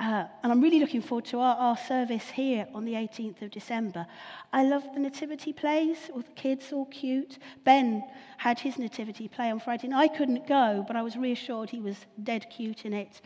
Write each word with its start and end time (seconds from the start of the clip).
Uh, 0.00 0.24
and 0.42 0.50
I'm 0.50 0.62
really 0.62 0.80
looking 0.80 1.02
forward 1.02 1.26
to 1.26 1.40
our, 1.40 1.54
our, 1.56 1.76
service 1.76 2.26
here 2.30 2.66
on 2.72 2.86
the 2.86 2.94
18th 2.94 3.42
of 3.42 3.50
December. 3.50 4.06
I 4.54 4.64
love 4.64 4.84
the 4.94 5.00
nativity 5.00 5.52
plays, 5.52 5.98
all 6.14 6.22
the 6.22 6.32
kids 6.34 6.72
all 6.72 6.86
cute. 6.86 7.36
Ben 7.64 8.02
had 8.38 8.58
his 8.58 8.78
nativity 8.78 9.28
play 9.28 9.50
on 9.50 9.60
Friday, 9.60 9.88
and 9.88 9.94
I 9.94 10.08
couldn't 10.08 10.46
go, 10.46 10.82
but 10.86 10.96
I 10.96 11.02
was 11.02 11.18
reassured 11.18 11.68
he 11.68 11.80
was 11.80 12.06
dead 12.22 12.46
cute 12.48 12.86
in 12.86 12.94
it. 12.94 13.20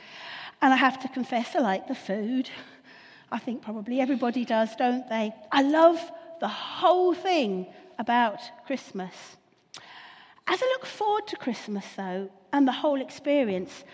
And 0.61 0.73
I 0.73 0.77
have 0.77 0.99
to 1.03 1.09
confess, 1.09 1.55
I 1.55 1.61
like 1.61 1.87
the 1.87 1.95
food. 1.95 2.51
I 3.33 3.39
think 3.39 3.63
probably 3.63 4.01
everybody 4.01 4.45
does, 4.45 4.77
don't 4.77 5.09
they? 5.09 5.33
I 5.51 5.63
love 5.63 5.99
the 6.41 6.49
whole 6.49 7.15
thing 7.15 7.67
about 7.99 8.41
Christmas. 8.67 9.15
As 10.47 10.61
I 10.63 10.67
look 10.67 10.85
forward 10.85 11.27
to 11.29 11.37
Christmas, 11.37 11.87
though, 11.97 12.29
and 12.53 12.69
the 12.69 12.73
whole 12.73 13.01
experience, 13.01 13.85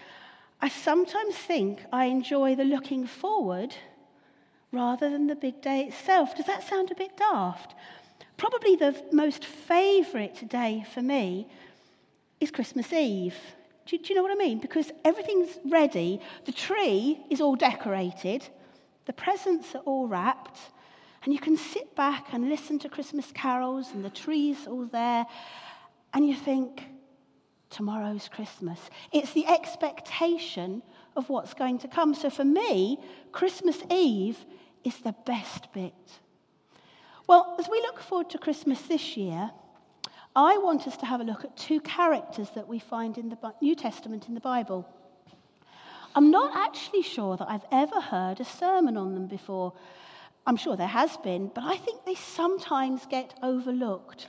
I 0.61 0.69
sometimes 0.69 1.37
think 1.37 1.85
I 1.93 2.07
enjoy 2.07 2.57
the 2.57 2.65
looking 2.65 3.07
forward 3.07 3.77
rather 4.73 5.09
than 5.09 5.29
the 5.29 5.37
big 5.37 5.63
day 5.63 5.83
itself. 5.83 6.37
Does 6.37 6.47
that 6.47 6.69
sound 6.69 6.91
a 6.91 6.97
bit 6.97 7.17
daft? 7.17 7.77
Probably 8.37 8.75
the 8.75 9.01
most 9.13 9.45
favourite 9.45 10.49
day 10.49 10.85
for 10.93 11.01
me 11.01 11.47
is 12.41 12.51
Christmas 12.51 12.93
Eve. 12.93 13.37
Do, 13.87 13.97
do, 13.99 14.05
you 14.09 14.15
know 14.17 14.23
what 14.23 14.33
I 14.33 14.35
mean? 14.35 14.59
Because 14.59 14.91
everything's 15.05 15.59
ready, 15.65 16.21
the 16.45 16.53
tree 16.53 17.21
is 17.31 17.41
all 17.41 17.55
decorated, 17.55 18.49
the 19.09 19.13
presents 19.15 19.75
are 19.75 19.83
all 19.87 20.07
wrapped, 20.07 20.61
and 21.25 21.33
you 21.33 21.41
can 21.41 21.57
sit 21.57 21.97
back 21.97 22.35
and 22.35 22.51
listen 22.51 22.79
to 22.81 22.91
Christmas 22.91 23.33
carols, 23.33 23.89
and 23.95 24.05
the 24.05 24.11
trees 24.11 24.67
all 24.67 24.85
there, 24.85 25.25
and 26.13 26.29
you 26.29 26.37
think, 26.37 26.85
tomorrow's 27.71 28.29
Christmas. 28.29 28.79
It's 29.11 29.33
the 29.33 29.47
expectation 29.47 30.83
of 31.17 31.31
what's 31.31 31.55
going 31.55 31.79
to 31.79 31.89
come. 31.89 32.15
So 32.15 32.29
for 32.29 32.45
me, 32.45 32.99
Christmas 33.33 33.83
Eve 33.91 34.39
is 34.85 34.97
the 34.99 35.15
best 35.25 35.73
bit. 35.73 35.95
Well, 37.27 37.57
as 37.59 37.67
we 37.69 37.81
look 37.81 38.01
forward 38.01 38.29
to 38.31 38.39
Christmas 38.39 38.83
this 38.83 39.17
year, 39.17 39.51
I 40.37 40.59
want 40.59 40.87
us 40.87 40.99
to 40.99 41.07
have 41.07 41.21
a 41.21 41.25
look 41.25 41.45
at 41.45 41.57
two 41.57 41.81
characters 41.81 42.49
that 42.55 42.69
we 42.69 42.79
find 42.79 43.17
in 43.17 43.31
the 43.31 43.55
New 43.63 43.75
Testament 43.75 44.29
in 44.29 44.35
the 44.35 44.41
Bible. 44.41 44.87
I'm 46.19 46.33
not 46.33 46.57
actually 46.57 47.03
sure 47.03 47.37
that 47.37 47.49
I've 47.49 47.65
ever 47.71 48.01
heard 48.01 48.41
a 48.41 48.45
sermon 48.45 48.97
on 48.97 49.15
them 49.15 49.29
before. 49.29 49.73
I'm 50.49 50.57
sure 50.57 50.75
there 50.75 50.89
has 50.89 51.17
been, 51.19 51.47
but 51.55 51.63
I 51.63 51.77
think 51.77 52.05
they 52.05 52.17
sometimes 52.17 53.07
get 53.07 53.39
overlooked. 53.41 54.27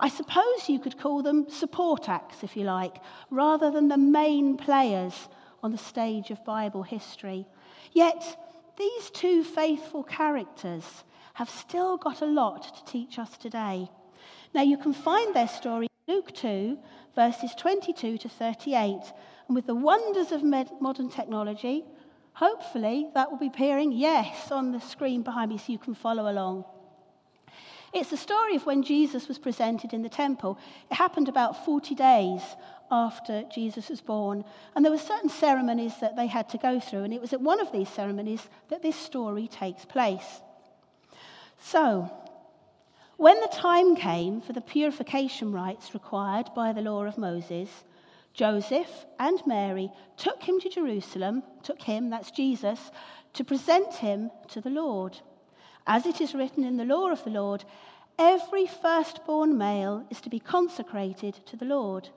I 0.00 0.08
suppose 0.08 0.68
you 0.68 0.80
could 0.80 0.98
call 0.98 1.22
them 1.22 1.48
support 1.48 2.08
acts, 2.08 2.42
if 2.42 2.56
you 2.56 2.64
like, 2.64 2.96
rather 3.30 3.70
than 3.70 3.86
the 3.86 3.96
main 3.96 4.56
players 4.56 5.28
on 5.62 5.70
the 5.70 5.78
stage 5.78 6.32
of 6.32 6.44
Bible 6.44 6.82
history. 6.82 7.46
Yet, 7.92 8.24
these 8.76 9.08
two 9.10 9.44
faithful 9.44 10.02
characters 10.02 11.04
have 11.34 11.48
still 11.48 11.98
got 11.98 12.22
a 12.22 12.26
lot 12.26 12.62
to 12.74 12.92
teach 12.92 13.20
us 13.20 13.38
today. 13.38 13.88
Now, 14.52 14.62
you 14.62 14.76
can 14.76 14.92
find 14.92 15.36
their 15.36 15.46
story 15.46 15.86
in 16.08 16.16
Luke 16.16 16.34
2, 16.34 16.76
verses 17.14 17.52
22 17.56 18.18
to 18.18 18.28
38, 18.28 19.12
and 19.52 19.56
with 19.56 19.66
the 19.66 19.74
wonders 19.74 20.32
of 20.32 20.42
modern 20.42 21.10
technology, 21.10 21.84
hopefully 22.32 23.10
that 23.12 23.30
will 23.30 23.36
be 23.36 23.48
appearing, 23.48 23.92
yes, 23.92 24.50
on 24.50 24.72
the 24.72 24.80
screen 24.80 25.20
behind 25.20 25.50
me 25.50 25.58
so 25.58 25.70
you 25.70 25.78
can 25.78 25.92
follow 25.92 26.32
along. 26.32 26.64
It's 27.92 28.08
the 28.08 28.16
story 28.16 28.56
of 28.56 28.64
when 28.64 28.82
Jesus 28.82 29.28
was 29.28 29.38
presented 29.38 29.92
in 29.92 30.00
the 30.00 30.08
temple. 30.08 30.58
It 30.90 30.94
happened 30.94 31.28
about 31.28 31.66
40 31.66 31.94
days 31.94 32.40
after 32.90 33.44
Jesus 33.54 33.90
was 33.90 34.00
born. 34.00 34.42
And 34.74 34.82
there 34.82 34.90
were 34.90 34.96
certain 34.96 35.28
ceremonies 35.28 36.00
that 36.00 36.16
they 36.16 36.28
had 36.28 36.48
to 36.48 36.56
go 36.56 36.80
through. 36.80 37.04
And 37.04 37.12
it 37.12 37.20
was 37.20 37.34
at 37.34 37.42
one 37.42 37.60
of 37.60 37.72
these 37.72 37.90
ceremonies 37.90 38.48
that 38.70 38.82
this 38.82 38.96
story 38.96 39.48
takes 39.48 39.84
place. 39.84 40.40
So, 41.60 42.10
when 43.18 43.38
the 43.40 43.52
time 43.52 43.96
came 43.96 44.40
for 44.40 44.54
the 44.54 44.62
purification 44.62 45.52
rites 45.52 45.92
required 45.92 46.48
by 46.56 46.72
the 46.72 46.80
law 46.80 47.04
of 47.04 47.18
Moses, 47.18 47.68
Joseph 48.34 49.06
and 49.18 49.40
Mary 49.46 49.90
took 50.16 50.42
him 50.42 50.58
to 50.60 50.68
Jerusalem, 50.68 51.42
took 51.62 51.82
him, 51.82 52.10
that's 52.10 52.30
Jesus, 52.30 52.90
to 53.34 53.44
present 53.44 53.94
him 53.94 54.30
to 54.48 54.60
the 54.60 54.70
Lord. 54.70 55.18
As 55.86 56.06
it 56.06 56.20
is 56.20 56.34
written 56.34 56.64
in 56.64 56.76
the 56.76 56.84
law 56.84 57.10
of 57.10 57.22
the 57.24 57.30
Lord, 57.30 57.64
every 58.18 58.66
firstborn 58.66 59.58
male 59.58 60.06
is 60.10 60.20
to 60.22 60.30
be 60.30 60.38
consecrated 60.38 61.34
to 61.46 61.56
the 61.56 61.64
Lord 61.64 62.08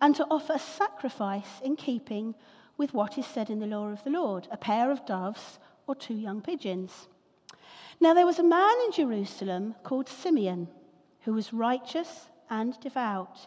and 0.00 0.14
to 0.16 0.26
offer 0.30 0.54
a 0.54 0.58
sacrifice 0.58 1.60
in 1.62 1.76
keeping 1.76 2.34
with 2.76 2.94
what 2.94 3.18
is 3.18 3.26
said 3.26 3.50
in 3.50 3.58
the 3.58 3.66
law 3.66 3.88
of 3.88 4.02
the 4.04 4.10
Lord 4.10 4.48
a 4.50 4.56
pair 4.56 4.90
of 4.90 5.04
doves 5.04 5.58
or 5.86 5.94
two 5.94 6.14
young 6.14 6.40
pigeons. 6.40 7.08
Now 8.00 8.14
there 8.14 8.26
was 8.26 8.38
a 8.38 8.42
man 8.42 8.74
in 8.86 8.92
Jerusalem 8.92 9.74
called 9.82 10.08
Simeon 10.08 10.68
who 11.22 11.34
was 11.34 11.52
righteous 11.52 12.30
and 12.48 12.78
devout 12.80 13.46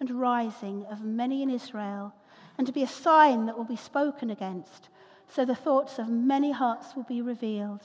and 0.00 0.10
rising 0.10 0.84
of 0.86 1.02
many 1.02 1.42
in 1.42 1.50
Israel, 1.50 2.14
and 2.56 2.66
to 2.66 2.72
be 2.72 2.82
a 2.82 2.88
sign 2.88 3.46
that 3.46 3.56
will 3.56 3.64
be 3.64 3.76
spoken 3.76 4.30
against, 4.30 4.88
so 5.28 5.44
the 5.44 5.54
thoughts 5.54 5.98
of 5.98 6.08
many 6.08 6.52
hearts 6.52 6.94
will 6.96 7.04
be 7.04 7.22
revealed. 7.22 7.82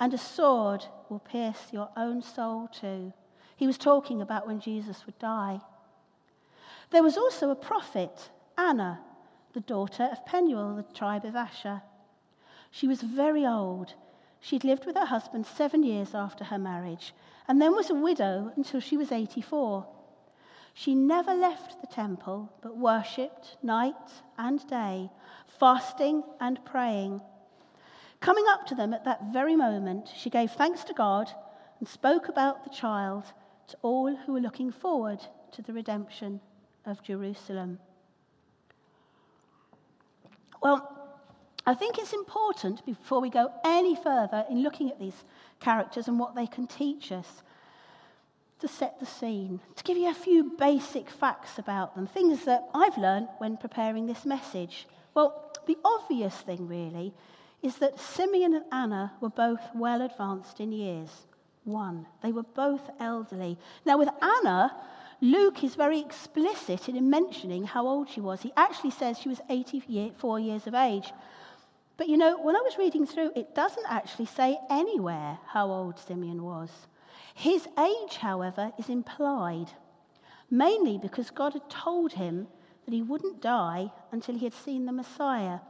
and 0.00 0.14
a 0.14 0.18
sword 0.18 0.84
will 1.08 1.18
pierce 1.18 1.72
your 1.72 1.88
own 1.96 2.22
soul 2.22 2.68
too. 2.68 3.12
He 3.56 3.66
was 3.66 3.78
talking 3.78 4.22
about 4.22 4.46
when 4.46 4.60
Jesus 4.60 5.04
would 5.06 5.18
die. 5.18 5.60
There 6.90 7.02
was 7.02 7.16
also 7.16 7.50
a 7.50 7.56
prophet, 7.56 8.30
Anna, 8.56 9.00
the 9.52 9.60
daughter 9.60 10.08
of 10.12 10.24
Penuel, 10.24 10.76
the 10.76 10.84
tribe 10.94 11.24
of 11.24 11.34
Asher. 11.34 11.82
She 12.70 12.86
was 12.86 13.02
very 13.02 13.44
old. 13.44 13.94
She'd 14.40 14.64
lived 14.64 14.86
with 14.86 14.96
her 14.96 15.06
husband 15.06 15.46
seven 15.46 15.82
years 15.82 16.14
after 16.14 16.44
her 16.44 16.58
marriage 16.58 17.12
and 17.48 17.60
then 17.60 17.74
was 17.74 17.90
a 17.90 17.94
widow 17.94 18.52
until 18.56 18.78
she 18.78 18.96
was 18.96 19.10
84. 19.10 19.86
She 20.78 20.94
never 20.94 21.34
left 21.34 21.80
the 21.80 21.88
temple 21.88 22.52
but 22.62 22.76
worshipped 22.76 23.56
night 23.64 24.22
and 24.38 24.64
day, 24.68 25.10
fasting 25.58 26.22
and 26.38 26.64
praying. 26.64 27.20
Coming 28.20 28.44
up 28.48 28.64
to 28.66 28.76
them 28.76 28.94
at 28.94 29.02
that 29.04 29.32
very 29.32 29.56
moment, 29.56 30.08
she 30.14 30.30
gave 30.30 30.52
thanks 30.52 30.84
to 30.84 30.94
God 30.94 31.32
and 31.80 31.88
spoke 31.88 32.28
about 32.28 32.62
the 32.62 32.70
child 32.70 33.24
to 33.66 33.76
all 33.82 34.14
who 34.14 34.34
were 34.34 34.40
looking 34.40 34.70
forward 34.70 35.18
to 35.50 35.62
the 35.62 35.72
redemption 35.72 36.40
of 36.86 37.02
Jerusalem. 37.02 37.80
Well, 40.62 40.96
I 41.66 41.74
think 41.74 41.98
it's 41.98 42.12
important 42.12 42.86
before 42.86 43.20
we 43.20 43.30
go 43.30 43.50
any 43.64 43.96
further 43.96 44.46
in 44.48 44.62
looking 44.62 44.92
at 44.92 45.00
these 45.00 45.24
characters 45.58 46.06
and 46.06 46.20
what 46.20 46.36
they 46.36 46.46
can 46.46 46.68
teach 46.68 47.10
us 47.10 47.42
to 48.60 48.68
set 48.68 48.98
the 48.98 49.06
scene, 49.06 49.60
to 49.76 49.84
give 49.84 49.96
you 49.96 50.08
a 50.08 50.14
few 50.14 50.52
basic 50.58 51.08
facts 51.08 51.58
about 51.58 51.94
them, 51.94 52.06
things 52.06 52.44
that 52.44 52.68
I've 52.74 52.98
learned 52.98 53.28
when 53.38 53.56
preparing 53.56 54.06
this 54.06 54.24
message. 54.24 54.86
Well, 55.14 55.52
the 55.66 55.78
obvious 55.84 56.34
thing 56.34 56.66
really 56.66 57.14
is 57.62 57.76
that 57.76 58.00
Simeon 58.00 58.54
and 58.54 58.64
Anna 58.72 59.12
were 59.20 59.30
both 59.30 59.62
well 59.74 60.02
advanced 60.02 60.60
in 60.60 60.72
years. 60.72 61.10
One, 61.64 62.06
they 62.22 62.32
were 62.32 62.44
both 62.44 62.88
elderly. 62.98 63.58
Now, 63.84 63.98
with 63.98 64.08
Anna, 64.22 64.74
Luke 65.20 65.64
is 65.64 65.74
very 65.74 66.00
explicit 66.00 66.88
in 66.88 67.10
mentioning 67.10 67.64
how 67.64 67.86
old 67.86 68.08
she 68.08 68.20
was. 68.20 68.40
He 68.40 68.52
actually 68.56 68.92
says 68.92 69.18
she 69.18 69.28
was 69.28 69.40
84 69.50 70.40
years 70.40 70.66
of 70.66 70.74
age. 70.74 71.12
But 71.96 72.08
you 72.08 72.16
know, 72.16 72.40
when 72.40 72.54
I 72.54 72.60
was 72.60 72.78
reading 72.78 73.06
through, 73.06 73.32
it 73.34 73.54
doesn't 73.54 73.86
actually 73.88 74.26
say 74.26 74.56
anywhere 74.70 75.38
how 75.46 75.70
old 75.70 75.98
Simeon 75.98 76.44
was. 76.44 76.70
His 77.38 77.68
age, 77.78 78.16
however, 78.16 78.72
is 78.78 78.88
implied, 78.88 79.68
mainly 80.50 80.98
because 80.98 81.30
God 81.30 81.52
had 81.52 81.70
told 81.70 82.14
him 82.14 82.48
that 82.84 82.92
he 82.92 83.00
wouldn't 83.00 83.40
die 83.40 83.92
until 84.10 84.34
he 84.34 84.44
had 84.44 84.54
seen 84.54 84.86
the 84.86 84.92
Messiah 84.92 85.60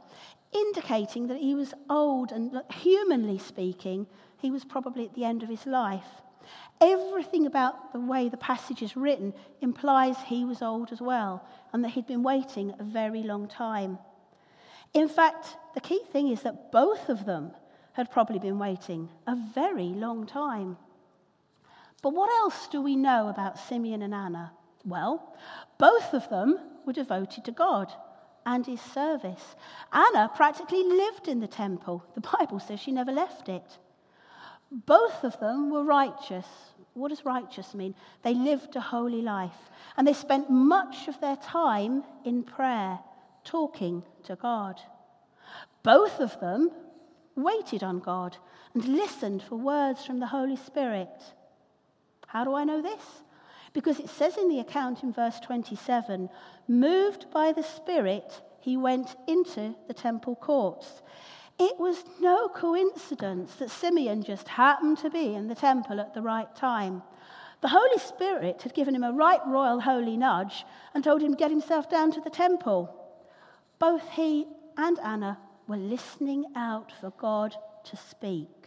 indicating 0.51 1.27
that 1.27 1.37
he 1.37 1.53
was 1.53 1.75
old 1.87 2.31
and, 2.31 2.63
humanly 2.71 3.37
speaking, 3.37 4.07
he 4.39 4.49
was 4.49 4.65
probably 4.65 5.05
at 5.05 5.13
the 5.13 5.23
end 5.23 5.43
of 5.43 5.49
his 5.49 5.67
life. 5.67 6.23
Everything 6.81 7.45
about 7.45 7.93
the 7.93 7.99
way 7.99 8.29
the 8.29 8.37
passage 8.37 8.81
is 8.81 8.97
written 8.97 9.31
implies 9.61 10.17
he 10.25 10.45
was 10.45 10.63
old 10.63 10.91
as 10.91 11.01
well 11.01 11.45
and 11.71 11.83
that 11.83 11.89
he'd 11.89 12.07
been 12.07 12.23
waiting 12.23 12.73
a 12.79 12.83
very 12.83 13.21
long 13.21 13.47
time. 13.47 13.99
In 14.95 15.07
fact, 15.07 15.55
the 15.75 15.81
key 15.81 16.01
thing 16.11 16.29
is 16.29 16.41
that 16.41 16.71
both 16.71 17.09
of 17.09 17.25
them 17.25 17.51
had 17.93 18.09
probably 18.09 18.39
been 18.39 18.57
waiting 18.57 19.09
a 19.27 19.35
very 19.35 19.89
long 19.89 20.25
time. 20.25 20.77
But 22.01 22.13
what 22.13 22.29
else 22.29 22.67
do 22.67 22.81
we 22.81 22.95
know 22.95 23.27
about 23.27 23.59
Simeon 23.59 24.01
and 24.01 24.13
Anna? 24.13 24.51
Well, 24.85 25.35
both 25.77 26.13
of 26.13 26.29
them 26.29 26.59
were 26.85 26.93
devoted 26.93 27.45
to 27.45 27.51
God 27.51 27.91
and 28.45 28.65
his 28.65 28.81
service. 28.81 29.55
Anna 29.91 30.31
practically 30.33 30.83
lived 30.83 31.27
in 31.27 31.39
the 31.39 31.47
temple. 31.47 32.03
The 32.15 32.21
Bible 32.21 32.59
says 32.59 32.79
she 32.79 32.91
never 32.91 33.11
left 33.11 33.49
it. 33.49 33.77
Both 34.71 35.23
of 35.23 35.39
them 35.39 35.69
were 35.69 35.83
righteous. 35.83 36.45
What 36.93 37.09
does 37.09 37.25
righteous 37.25 37.73
mean? 37.73 37.95
They 38.23 38.33
lived 38.33 38.75
a 38.75 38.81
holy 38.81 39.21
life 39.21 39.69
and 39.97 40.07
they 40.07 40.13
spent 40.13 40.49
much 40.49 41.07
of 41.07 41.19
their 41.19 41.37
time 41.37 42.03
in 42.23 42.43
prayer, 42.43 42.99
talking 43.43 44.03
to 44.23 44.35
God. 44.35 44.79
Both 45.83 46.19
of 46.19 46.39
them 46.39 46.71
waited 47.35 47.83
on 47.83 47.99
God 47.99 48.37
and 48.73 48.85
listened 48.85 49.41
for 49.43 49.55
words 49.55 50.05
from 50.05 50.19
the 50.19 50.27
Holy 50.27 50.55
Spirit. 50.55 51.33
How 52.29 52.43
do 52.43 52.53
I 52.53 52.63
know 52.63 52.81
this? 52.81 53.01
Because 53.73 53.99
it 53.99 54.09
says 54.09 54.37
in 54.37 54.49
the 54.49 54.59
account 54.59 55.01
in 55.01 55.11
verse 55.11 55.39
27 55.39 56.29
moved 56.67 57.25
by 57.31 57.51
the 57.51 57.63
Spirit, 57.63 58.41
he 58.59 58.77
went 58.77 59.15
into 59.27 59.75
the 59.87 59.95
temple 59.95 60.35
courts. 60.35 61.01
It 61.57 61.79
was 61.79 62.03
no 62.21 62.47
coincidence 62.47 63.55
that 63.55 63.71
Simeon 63.71 64.23
just 64.23 64.47
happened 64.47 64.99
to 64.99 65.09
be 65.09 65.33
in 65.33 65.47
the 65.47 65.55
temple 65.55 65.99
at 65.99 66.13
the 66.13 66.21
right 66.21 66.55
time. 66.55 67.01
The 67.61 67.69
Holy 67.69 67.97
Spirit 67.97 68.61
had 68.61 68.75
given 68.75 68.93
him 68.95 69.03
a 69.03 69.11
right 69.11 69.41
royal 69.47 69.81
holy 69.81 70.15
nudge 70.15 70.65
and 70.93 71.03
told 71.03 71.21
him 71.21 71.31
to 71.31 71.37
get 71.37 71.51
himself 71.51 71.89
down 71.89 72.11
to 72.11 72.21
the 72.21 72.29
temple. 72.29 72.95
Both 73.79 74.07
he 74.11 74.45
and 74.77 74.99
Anna 74.99 75.39
were 75.67 75.77
listening 75.77 76.45
out 76.55 76.91
for 77.01 77.09
God 77.09 77.55
to 77.85 77.97
speak. 77.97 78.58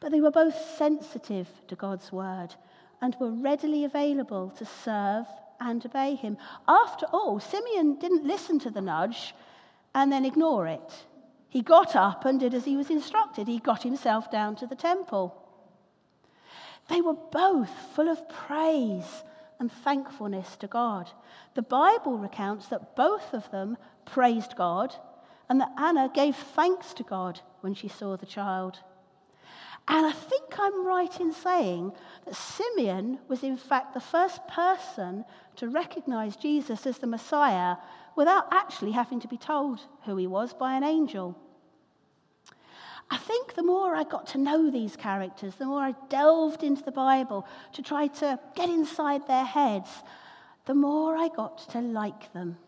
But 0.00 0.12
they 0.12 0.20
were 0.20 0.30
both 0.30 0.54
sensitive 0.76 1.48
to 1.68 1.76
God's 1.76 2.12
word 2.12 2.54
and 3.00 3.16
were 3.20 3.30
readily 3.30 3.84
available 3.84 4.50
to 4.58 4.64
serve 4.64 5.26
and 5.60 5.84
obey 5.84 6.14
him. 6.14 6.36
After 6.66 7.06
all, 7.06 7.40
Simeon 7.40 7.98
didn't 7.98 8.26
listen 8.26 8.58
to 8.60 8.70
the 8.70 8.80
nudge 8.80 9.34
and 9.94 10.12
then 10.12 10.24
ignore 10.24 10.66
it. 10.66 11.04
He 11.48 11.62
got 11.62 11.96
up 11.96 12.24
and 12.24 12.38
did 12.38 12.54
as 12.54 12.64
he 12.64 12.76
was 12.76 12.90
instructed. 12.90 13.48
He 13.48 13.58
got 13.58 13.82
himself 13.82 14.30
down 14.30 14.56
to 14.56 14.66
the 14.66 14.76
temple. 14.76 15.34
They 16.88 17.00
were 17.00 17.14
both 17.14 17.70
full 17.94 18.08
of 18.08 18.28
praise 18.28 19.24
and 19.58 19.70
thankfulness 19.70 20.56
to 20.56 20.66
God. 20.66 21.10
The 21.54 21.62
Bible 21.62 22.18
recounts 22.18 22.68
that 22.68 22.94
both 22.94 23.34
of 23.34 23.50
them 23.50 23.76
praised 24.04 24.56
God 24.56 24.94
and 25.48 25.60
that 25.60 25.72
Anna 25.78 26.10
gave 26.12 26.36
thanks 26.36 26.94
to 26.94 27.02
God 27.02 27.40
when 27.62 27.74
she 27.74 27.88
saw 27.88 28.16
the 28.16 28.26
child. 28.26 28.80
And 29.90 30.04
I 30.06 30.12
think 30.12 30.58
I'm 30.58 30.86
right 30.86 31.18
in 31.18 31.32
saying 31.32 31.92
that 32.26 32.36
Simeon 32.36 33.18
was, 33.26 33.42
in 33.42 33.56
fact, 33.56 33.94
the 33.94 34.00
first 34.00 34.46
person 34.46 35.24
to 35.56 35.68
recognize 35.68 36.36
Jesus 36.36 36.86
as 36.86 36.98
the 36.98 37.06
Messiah 37.06 37.76
without 38.14 38.52
actually 38.52 38.92
having 38.92 39.18
to 39.20 39.28
be 39.28 39.38
told 39.38 39.80
who 40.04 40.16
he 40.18 40.26
was 40.26 40.52
by 40.52 40.74
an 40.74 40.84
angel. 40.84 41.38
I 43.10 43.16
think 43.16 43.54
the 43.54 43.62
more 43.62 43.96
I 43.96 44.04
got 44.04 44.26
to 44.28 44.38
know 44.38 44.70
these 44.70 44.94
characters, 44.94 45.54
the 45.54 45.64
more 45.64 45.80
I 45.80 45.94
delved 46.10 46.62
into 46.62 46.82
the 46.82 46.92
Bible 46.92 47.46
to 47.72 47.80
try 47.80 48.08
to 48.08 48.38
get 48.54 48.68
inside 48.68 49.26
their 49.26 49.44
heads, 49.44 49.88
the 50.66 50.74
more 50.74 51.16
I 51.16 51.28
got 51.28 51.66
to 51.70 51.80
like 51.80 52.30
them. 52.34 52.58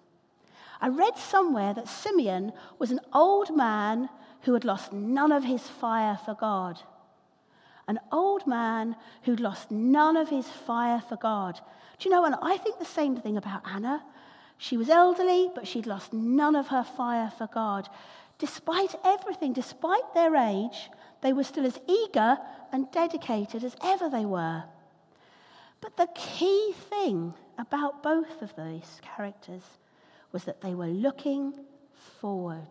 I 0.80 0.88
read 0.88 1.18
somewhere 1.18 1.74
that 1.74 1.88
Simeon 1.88 2.54
was 2.78 2.90
an 2.90 3.00
old 3.12 3.54
man 3.54 4.08
who 4.42 4.54
had 4.54 4.64
lost 4.64 4.94
none 4.94 5.32
of 5.32 5.44
his 5.44 5.68
fire 5.68 6.18
for 6.24 6.32
God 6.32 6.80
an 7.90 7.98
old 8.12 8.46
man 8.46 8.94
who'd 9.24 9.40
lost 9.40 9.72
none 9.72 10.16
of 10.16 10.28
his 10.28 10.48
fire 10.48 11.02
for 11.08 11.16
God. 11.16 11.60
Do 11.98 12.08
you 12.08 12.14
know, 12.14 12.24
and 12.24 12.36
I 12.40 12.56
think 12.56 12.78
the 12.78 12.84
same 12.84 13.16
thing 13.16 13.36
about 13.36 13.62
Anna. 13.66 14.04
She 14.58 14.76
was 14.76 14.88
elderly, 14.88 15.50
but 15.54 15.66
she'd 15.66 15.86
lost 15.86 16.12
none 16.12 16.54
of 16.54 16.68
her 16.68 16.84
fire 16.84 17.32
for 17.36 17.48
God. 17.48 17.88
Despite 18.38 18.94
everything, 19.04 19.52
despite 19.52 20.14
their 20.14 20.36
age, 20.36 20.88
they 21.20 21.32
were 21.32 21.42
still 21.42 21.66
as 21.66 21.80
eager 21.88 22.38
and 22.70 22.90
dedicated 22.92 23.64
as 23.64 23.74
ever 23.82 24.08
they 24.08 24.24
were. 24.24 24.62
But 25.80 25.96
the 25.96 26.08
key 26.14 26.72
thing 26.90 27.34
about 27.58 28.04
both 28.04 28.40
of 28.40 28.54
these 28.54 29.00
characters 29.02 29.64
was 30.30 30.44
that 30.44 30.60
they 30.60 30.74
were 30.74 30.86
looking 30.86 31.54
forward. 32.20 32.68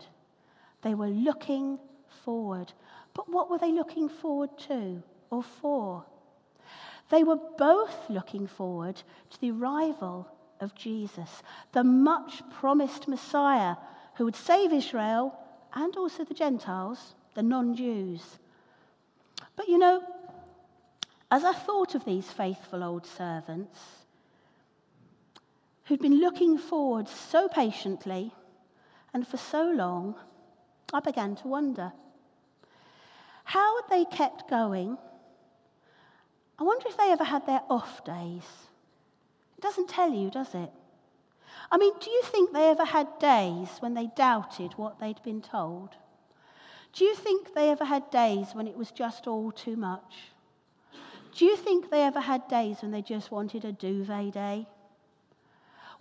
They 0.82 0.94
were 0.94 1.10
looking 1.10 1.78
forward. 2.24 2.72
But 3.14 3.28
what 3.30 3.50
were 3.50 3.58
they 3.58 3.74
looking 3.74 4.08
forward 4.08 4.58
to 4.70 5.04
or 5.30 5.44
for? 5.44 6.06
They 7.10 7.24
were 7.24 7.40
both 7.58 8.10
looking 8.10 8.48
forward 8.48 9.02
to 9.32 9.42
the 9.42 9.52
arrival 9.52 10.28
of 10.60 10.76
Jesus, 10.76 11.42
the 11.72 11.84
much 11.84 12.42
promised 12.52 13.08
Messiah 13.08 13.76
who 14.16 14.26
would 14.26 14.36
save 14.36 14.74
Israel 14.74 15.38
and 15.74 15.96
also 15.96 16.24
the 16.24 16.34
Gentiles, 16.34 17.16
the 17.34 17.44
non 17.44 17.76
Jews. 17.76 18.40
But 19.56 19.68
you 19.68 19.78
know, 19.78 20.04
as 21.32 21.44
I 21.44 21.54
thought 21.54 21.96
of 21.96 22.06
these 22.06 22.32
faithful 22.32 22.84
old 22.84 23.06
servants 23.06 23.80
who'd 25.86 26.02
been 26.02 26.20
looking 26.20 26.58
forward 26.58 27.08
so 27.08 27.48
patiently 27.48 28.34
and 29.14 29.28
for 29.28 29.38
so 29.38 29.64
long, 29.64 30.16
I 30.94 31.00
began 31.00 31.36
to 31.38 31.48
wonder 31.48 31.92
how 33.44 33.82
had 33.82 33.90
they 33.90 34.06
kept 34.06 34.48
going? 34.48 34.98
I 36.60 36.64
wonder 36.64 36.88
if 36.88 36.98
they 36.98 37.12
ever 37.12 37.24
had 37.24 37.46
their 37.46 37.62
off 37.70 38.04
days. 38.04 38.44
It 39.58 39.62
doesn't 39.62 39.88
tell 39.88 40.12
you, 40.12 40.30
does 40.30 40.54
it? 40.54 40.72
I 41.72 41.78
mean, 41.78 41.94
do 42.00 42.10
you 42.10 42.22
think 42.24 42.52
they 42.52 42.70
ever 42.70 42.86
had 42.86 43.08
days 43.20 43.70
when 43.80 43.94
they 43.94 44.08
doubted 44.16 44.74
what 44.74 45.00
they'd 45.00 45.24
been 45.24 45.42
told? 45.42 45.96
Do 46.94 47.06
you 47.06 47.16
think 47.16 47.54
they 47.54 47.70
ever 47.70 47.86
had 47.86 48.10
days 48.10 48.48
when 48.54 48.68
it 48.68 48.76
was 48.76 48.92
just 48.92 49.28
all 49.28 49.52
too 49.52 49.78
much? 49.78 50.32
Do 51.36 51.46
you 51.46 51.56
think 51.56 51.90
they 51.90 52.02
ever 52.02 52.20
had 52.20 52.48
days 52.48 52.82
when 52.82 52.92
they 52.92 53.04
just 53.04 53.32
wanted 53.32 53.64
a 53.64 53.72
duvet 53.72 54.34
day? 54.34 54.68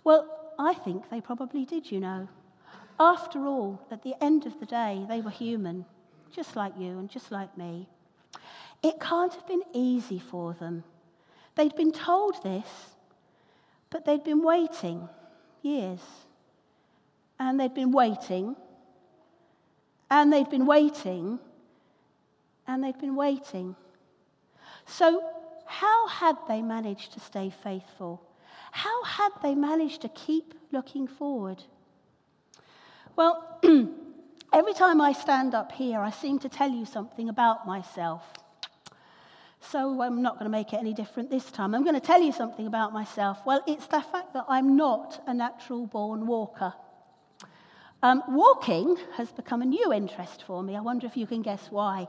Well, 0.03 0.53
I 0.57 0.73
think 0.73 1.09
they 1.09 1.21
probably 1.21 1.65
did, 1.65 1.89
you 1.91 1.99
know. 1.99 2.27
After 2.99 3.45
all, 3.45 3.81
at 3.91 4.03
the 4.03 4.15
end 4.21 4.45
of 4.45 4.59
the 4.59 4.65
day, 4.65 5.05
they 5.07 5.21
were 5.21 5.29
human, 5.29 5.85
just 6.31 6.55
like 6.55 6.73
you 6.77 6.99
and 6.99 7.09
just 7.09 7.31
like 7.31 7.57
me. 7.57 7.87
It 8.81 8.99
can't 8.99 9.33
have 9.33 9.47
been 9.47 9.63
easy 9.73 10.19
for 10.19 10.53
them. 10.53 10.83
They'd 11.55 11.75
been 11.75 11.91
told 11.91 12.41
this, 12.43 12.67
but 13.89 14.05
they'd 14.05 14.23
been 14.23 14.41
waiting 14.41 15.09
years. 15.61 15.99
And 17.37 17.59
they'd 17.59 17.73
been 17.73 17.91
waiting, 17.91 18.55
and 20.11 20.31
they'd 20.31 20.49
been 20.49 20.65
waiting, 20.65 21.39
and 22.67 22.83
they'd 22.83 22.99
been 22.99 23.15
waiting. 23.15 23.75
So, 24.85 25.23
how 25.65 26.07
had 26.07 26.35
they 26.47 26.61
managed 26.61 27.13
to 27.13 27.19
stay 27.19 27.49
faithful? 27.63 28.21
How 28.71 29.03
had 29.03 29.31
they 29.41 29.55
managed 29.55 30.01
to 30.01 30.09
keep 30.09 30.53
looking 30.71 31.07
forward? 31.07 31.63
Well, 33.15 33.59
every 34.53 34.73
time 34.73 34.99
I 35.01 35.13
stand 35.13 35.53
up 35.53 35.71
here, 35.71 35.99
I 35.99 36.11
seem 36.11 36.39
to 36.39 36.49
tell 36.49 36.69
you 36.69 36.85
something 36.85 37.29
about 37.29 37.65
myself. 37.65 38.23
So 39.59 40.01
I'm 40.01 40.21
not 40.21 40.35
going 40.35 40.45
to 40.45 40.49
make 40.49 40.73
it 40.73 40.77
any 40.77 40.93
different 40.93 41.29
this 41.29 41.51
time. 41.51 41.75
I'm 41.75 41.83
going 41.83 41.99
to 41.99 42.05
tell 42.05 42.21
you 42.21 42.31
something 42.31 42.65
about 42.65 42.93
myself. 42.93 43.39
Well, 43.45 43.61
it's 43.67 43.87
the 43.87 44.01
fact 44.01 44.33
that 44.33 44.45
I'm 44.47 44.75
not 44.77 45.21
a 45.27 45.33
natural 45.33 45.85
born 45.85 46.27
walker. 46.27 46.73
Um, 48.01 48.23
walking 48.29 48.95
has 49.17 49.29
become 49.31 49.61
a 49.61 49.65
new 49.65 49.91
interest 49.91 50.43
for 50.47 50.63
me. 50.63 50.77
I 50.77 50.79
wonder 50.79 51.05
if 51.05 51.17
you 51.17 51.27
can 51.27 51.41
guess 51.41 51.67
why. 51.69 52.07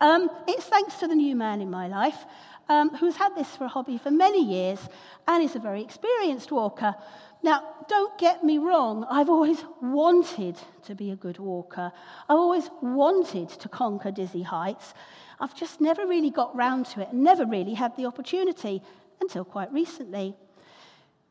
Um, 0.00 0.30
it's 0.46 0.64
thanks 0.64 0.96
to 0.98 1.08
the 1.08 1.16
new 1.16 1.34
man 1.34 1.60
in 1.60 1.70
my 1.70 1.88
life 1.88 2.24
um, 2.68 2.90
who's 2.90 3.16
had 3.16 3.34
this 3.34 3.48
for 3.56 3.64
a 3.64 3.68
hobby 3.68 3.98
for 3.98 4.10
many 4.10 4.44
years 4.44 4.78
and 5.26 5.42
is 5.42 5.56
a 5.56 5.58
very 5.58 5.82
experienced 5.82 6.52
walker. 6.52 6.94
Now, 7.42 7.62
don't 7.88 8.16
get 8.18 8.44
me 8.44 8.58
wrong, 8.58 9.06
I've 9.10 9.28
always 9.28 9.62
wanted 9.80 10.56
to 10.84 10.94
be 10.94 11.10
a 11.10 11.16
good 11.16 11.38
walker. 11.38 11.92
I've 12.28 12.38
always 12.38 12.70
wanted 12.80 13.48
to 13.50 13.68
conquer 13.68 14.10
dizzy 14.10 14.42
heights. 14.42 14.94
I've 15.40 15.54
just 15.54 15.80
never 15.80 16.06
really 16.06 16.30
got 16.30 16.56
round 16.56 16.86
to 16.86 17.00
it 17.00 17.08
and 17.12 17.22
never 17.22 17.44
really 17.44 17.74
had 17.74 17.96
the 17.96 18.06
opportunity 18.06 18.82
until 19.20 19.44
quite 19.44 19.72
recently. 19.72 20.34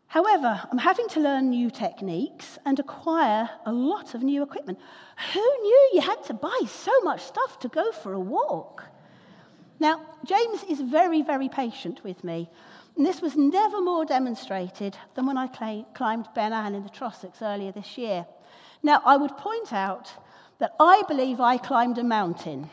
However, 0.07 0.61
I'm 0.71 0.77
having 0.77 1.07
to 1.09 1.19
learn 1.19 1.49
new 1.49 1.69
techniques 1.69 2.57
and 2.65 2.79
acquire 2.79 3.49
a 3.65 3.73
lot 3.73 4.13
of 4.13 4.23
new 4.23 4.43
equipment. 4.43 4.79
Who 5.33 5.39
knew 5.39 5.89
you 5.93 6.01
had 6.01 6.23
to 6.25 6.33
buy 6.33 6.59
so 6.67 6.91
much 7.01 7.21
stuff 7.21 7.59
to 7.59 7.67
go 7.67 7.91
for 7.91 8.13
a 8.13 8.19
walk? 8.19 8.83
Now, 9.79 10.01
James 10.23 10.63
is 10.69 10.79
very, 10.79 11.21
very 11.21 11.49
patient 11.49 12.03
with 12.03 12.23
me. 12.23 12.49
And 12.95 13.05
this 13.05 13.21
was 13.21 13.35
never 13.35 13.81
more 13.81 14.05
demonstrated 14.05 14.95
than 15.15 15.25
when 15.25 15.37
I 15.37 15.51
cl- 15.53 15.85
climbed 15.93 16.29
Ben 16.33 16.53
A'an 16.53 16.75
in 16.75 16.83
the 16.83 16.89
Trossachs 16.89 17.41
earlier 17.41 17.73
this 17.73 17.97
year. 17.97 18.25
Now, 18.83 19.01
I 19.03 19.17
would 19.17 19.35
point 19.35 19.73
out 19.73 20.13
that 20.59 20.75
I 20.79 21.03
believe 21.07 21.41
I 21.41 21.57
climbed 21.57 21.97
a 21.97 22.03
mountain, 22.03 22.69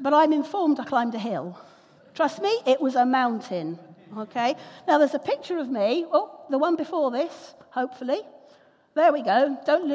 but 0.00 0.14
I'm 0.14 0.32
informed 0.32 0.80
I 0.80 0.84
climbed 0.84 1.14
a 1.14 1.18
hill. 1.18 1.58
Trust 2.14 2.40
me, 2.40 2.58
it 2.66 2.80
was 2.80 2.94
a 2.94 3.04
mountain. 3.04 3.78
Okay? 4.16 4.54
Now, 4.86 4.98
there's 4.98 5.14
a 5.14 5.18
picture 5.18 5.58
of 5.58 5.68
me. 5.68 6.06
Oh, 6.10 6.44
the 6.50 6.58
one 6.58 6.76
before 6.76 7.10
this, 7.10 7.54
hopefully. 7.70 8.20
There 8.94 9.12
we 9.12 9.22
go. 9.22 9.58
Don't 9.66 9.86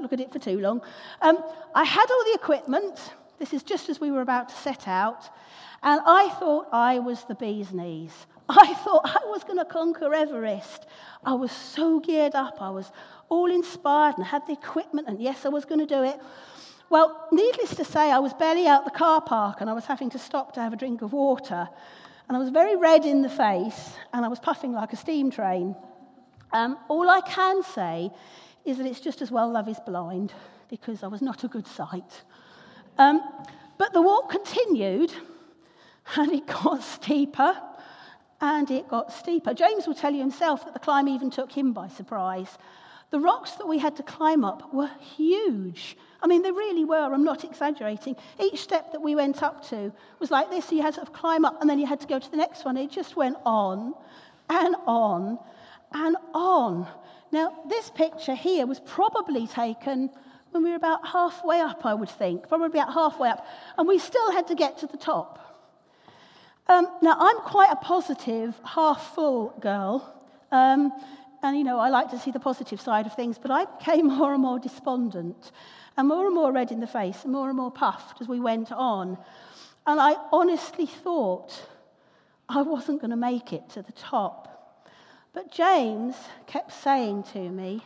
look 0.00 0.12
at 0.12 0.20
it 0.20 0.32
for 0.32 0.38
too 0.38 0.58
long. 0.58 0.80
Um, 1.20 1.38
I 1.74 1.84
had 1.84 2.06
all 2.10 2.24
the 2.24 2.34
equipment. 2.34 3.12
This 3.38 3.52
is 3.52 3.62
just 3.62 3.90
as 3.90 4.00
we 4.00 4.10
were 4.10 4.22
about 4.22 4.48
to 4.48 4.54
set 4.56 4.88
out. 4.88 5.28
And 5.82 6.00
I 6.06 6.30
thought 6.40 6.68
I 6.72 6.98
was 6.98 7.24
the 7.24 7.34
bee's 7.34 7.72
knees. 7.72 8.26
I 8.48 8.74
thought 8.74 9.02
I 9.04 9.26
was 9.26 9.44
going 9.44 9.58
to 9.58 9.64
conquer 9.64 10.14
Everest. 10.14 10.86
I 11.24 11.34
was 11.34 11.52
so 11.52 12.00
geared 12.00 12.34
up. 12.34 12.62
I 12.62 12.70
was 12.70 12.90
all 13.28 13.50
inspired 13.50 14.16
and 14.16 14.24
had 14.24 14.46
the 14.46 14.52
equipment, 14.52 15.08
and 15.08 15.20
yes, 15.20 15.44
I 15.44 15.48
was 15.48 15.64
going 15.64 15.80
to 15.80 15.86
do 15.86 16.02
it. 16.04 16.18
Well, 16.88 17.26
needless 17.32 17.74
to 17.76 17.84
say, 17.84 18.10
I 18.12 18.20
was 18.20 18.32
barely 18.34 18.66
out 18.66 18.84
the 18.84 18.92
car 18.92 19.20
park 19.20 19.60
and 19.60 19.68
I 19.68 19.72
was 19.72 19.84
having 19.84 20.10
to 20.10 20.18
stop 20.18 20.52
to 20.54 20.60
have 20.60 20.72
a 20.72 20.76
drink 20.76 21.02
of 21.02 21.12
water. 21.12 21.68
And 22.28 22.36
I 22.36 22.40
was 22.40 22.50
very 22.50 22.76
red 22.76 23.04
in 23.04 23.22
the 23.22 23.28
face 23.28 23.94
and 24.12 24.24
I 24.24 24.28
was 24.28 24.38
puffing 24.38 24.72
like 24.72 24.92
a 24.92 24.96
steam 24.96 25.30
train. 25.30 25.74
Um, 26.52 26.78
all 26.88 27.10
I 27.10 27.20
can 27.22 27.62
say 27.64 28.10
is 28.64 28.78
that 28.78 28.86
it's 28.86 29.00
just 29.00 29.20
as 29.20 29.30
well 29.30 29.50
love 29.50 29.68
is 29.68 29.80
blind 29.84 30.32
because 30.68 31.02
I 31.02 31.08
was 31.08 31.22
not 31.22 31.42
a 31.42 31.48
good 31.48 31.66
sight. 31.66 32.24
Um, 32.98 33.20
but 33.78 33.92
the 33.92 34.00
walk 34.00 34.30
continued 34.30 35.12
and 36.16 36.32
it 36.32 36.46
got 36.46 36.82
steeper 36.82 37.56
and 38.40 38.70
it 38.70 38.88
got 38.88 39.12
steeper. 39.12 39.54
James 39.54 39.88
will 39.88 39.94
tell 39.94 40.12
you 40.12 40.20
himself 40.20 40.64
that 40.64 40.74
the 40.74 40.80
climb 40.80 41.08
even 41.08 41.30
took 41.30 41.50
him 41.50 41.72
by 41.72 41.88
surprise. 41.88 42.58
The 43.10 43.20
rocks 43.20 43.52
that 43.52 43.66
we 43.66 43.78
had 43.78 43.96
to 43.96 44.02
climb 44.02 44.44
up 44.44 44.74
were 44.74 44.90
huge. 45.16 45.96
I 46.26 46.28
mean, 46.28 46.42
they 46.42 46.50
really 46.50 46.84
were. 46.84 47.14
I'm 47.14 47.22
not 47.22 47.44
exaggerating. 47.44 48.16
Each 48.42 48.60
step 48.60 48.90
that 48.90 49.00
we 49.00 49.14
went 49.14 49.44
up 49.44 49.64
to 49.68 49.92
was 50.18 50.32
like 50.32 50.50
this. 50.50 50.72
You 50.72 50.82
had 50.82 50.94
to 50.94 51.06
climb 51.06 51.44
up 51.44 51.60
and 51.60 51.70
then 51.70 51.78
you 51.78 51.86
had 51.86 52.00
to 52.00 52.06
go 52.08 52.18
to 52.18 52.30
the 52.32 52.36
next 52.36 52.64
one. 52.64 52.76
It 52.76 52.90
just 52.90 53.14
went 53.14 53.36
on 53.46 53.94
and 54.50 54.74
on 54.88 55.38
and 55.92 56.16
on. 56.34 56.88
Now, 57.30 57.54
this 57.68 57.90
picture 57.90 58.34
here 58.34 58.66
was 58.66 58.80
probably 58.80 59.46
taken 59.46 60.10
when 60.50 60.64
we 60.64 60.70
were 60.70 60.76
about 60.76 61.06
halfway 61.06 61.60
up, 61.60 61.86
I 61.86 61.94
would 61.94 62.10
think, 62.10 62.48
probably 62.48 62.80
about 62.80 62.92
halfway 62.92 63.28
up, 63.28 63.46
and 63.78 63.86
we 63.86 64.00
still 64.00 64.32
had 64.32 64.48
to 64.48 64.56
get 64.56 64.78
to 64.78 64.88
the 64.88 64.96
top. 64.96 65.38
Um, 66.66 66.88
now, 67.02 67.14
I'm 67.20 67.38
quite 67.38 67.70
a 67.70 67.76
positive, 67.76 68.52
half 68.64 69.14
full 69.14 69.54
girl. 69.60 70.12
Um, 70.50 70.92
and, 71.44 71.56
you 71.56 71.62
know, 71.62 71.78
I 71.78 71.90
like 71.90 72.10
to 72.10 72.18
see 72.18 72.32
the 72.32 72.40
positive 72.40 72.80
side 72.80 73.06
of 73.06 73.14
things, 73.14 73.38
but 73.38 73.52
I 73.52 73.66
became 73.78 74.08
more 74.18 74.32
and 74.32 74.42
more 74.42 74.58
despondent 74.58 75.52
and 75.96 76.08
more 76.08 76.26
and 76.26 76.34
more 76.34 76.52
red 76.52 76.70
in 76.70 76.80
the 76.80 76.86
face 76.86 77.24
and 77.24 77.32
more 77.32 77.48
and 77.48 77.56
more 77.56 77.70
puffed 77.70 78.20
as 78.20 78.28
we 78.28 78.40
went 78.40 78.70
on. 78.72 79.18
And 79.86 80.00
I 80.00 80.16
honestly 80.32 80.86
thought 80.86 81.68
I 82.48 82.62
wasn't 82.62 83.00
going 83.00 83.10
to 83.10 83.16
make 83.16 83.52
it 83.52 83.68
to 83.70 83.82
the 83.82 83.92
top. 83.92 84.86
But 85.32 85.50
James 85.50 86.16
kept 86.46 86.72
saying 86.72 87.24
to 87.32 87.38
me, 87.38 87.82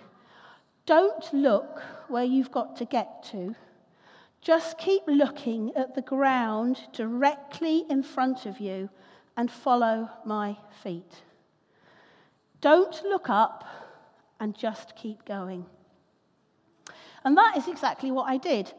Don't 0.87 1.33
look 1.33 1.83
where 2.09 2.25
you've 2.25 2.51
got 2.51 2.77
to 2.77 2.85
get 2.85 3.25
to. 3.33 3.55
Just 4.41 4.79
keep 4.79 5.03
looking 5.07 5.73
at 5.77 5.95
the 5.95 6.03
ground 6.03 6.81
directly 6.93 7.85
in 7.91 8.03
front 8.03 8.47
of 8.47 8.59
you 8.59 8.89
and 9.37 9.51
follow 9.51 10.09
my 10.25 10.57
feet. 10.83 11.23
Don't 12.61 13.03
look 13.05 13.29
up 13.29 13.65
and 14.39 14.57
just 14.57 14.97
keep 14.97 15.25
going. 15.25 15.67
And 17.25 17.37
that 17.37 17.57
is 17.57 17.69
exactly 17.69 18.11
what 18.11 18.25
I 18.25 18.37
did. 18.37 18.73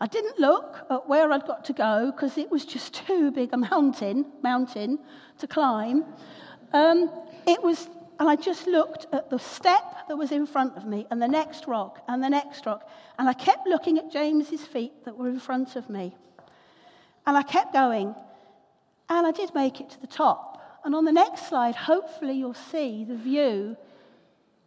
I 0.00 0.06
didn't 0.06 0.38
look 0.38 0.78
at 0.90 1.08
where 1.08 1.30
I'd 1.30 1.46
got 1.46 1.64
to 1.66 1.72
go 1.72 2.12
because 2.12 2.38
it 2.38 2.50
was 2.50 2.64
just 2.64 2.94
too 3.06 3.30
big 3.30 3.50
a 3.52 3.56
mountain, 3.56 4.26
mountain 4.42 4.98
to 5.38 5.46
climb. 5.46 6.04
Um, 6.72 7.10
it 7.46 7.62
was 7.62 7.88
and 8.22 8.30
I 8.30 8.36
just 8.36 8.68
looked 8.68 9.06
at 9.12 9.30
the 9.30 9.38
step 9.38 10.06
that 10.06 10.16
was 10.16 10.30
in 10.30 10.46
front 10.46 10.76
of 10.76 10.86
me, 10.86 11.08
and 11.10 11.20
the 11.20 11.26
next 11.26 11.66
rock, 11.66 12.04
and 12.06 12.22
the 12.22 12.30
next 12.30 12.64
rock. 12.66 12.88
And 13.18 13.28
I 13.28 13.32
kept 13.32 13.66
looking 13.66 13.98
at 13.98 14.12
James's 14.12 14.64
feet 14.64 14.92
that 15.04 15.16
were 15.16 15.28
in 15.28 15.40
front 15.40 15.74
of 15.74 15.90
me. 15.90 16.14
And 17.26 17.36
I 17.36 17.42
kept 17.42 17.72
going. 17.72 18.14
And 19.08 19.26
I 19.26 19.32
did 19.32 19.52
make 19.56 19.80
it 19.80 19.90
to 19.90 20.00
the 20.00 20.06
top. 20.06 20.80
And 20.84 20.94
on 20.94 21.04
the 21.04 21.10
next 21.10 21.48
slide, 21.48 21.74
hopefully, 21.74 22.34
you'll 22.34 22.54
see 22.54 23.04
the 23.04 23.16
view 23.16 23.76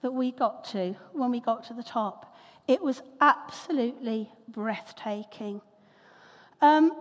that 0.02 0.12
we 0.12 0.32
got 0.34 0.66
to 0.72 0.96
when 1.14 1.32
we 1.32 1.40
got 1.40 1.66
to 1.68 1.74
the 1.74 1.84
top. 1.84 2.25
It 2.68 2.82
was 2.82 3.02
absolutely 3.22 4.30
breathtaking. 4.48 5.62
Um, 6.62 6.96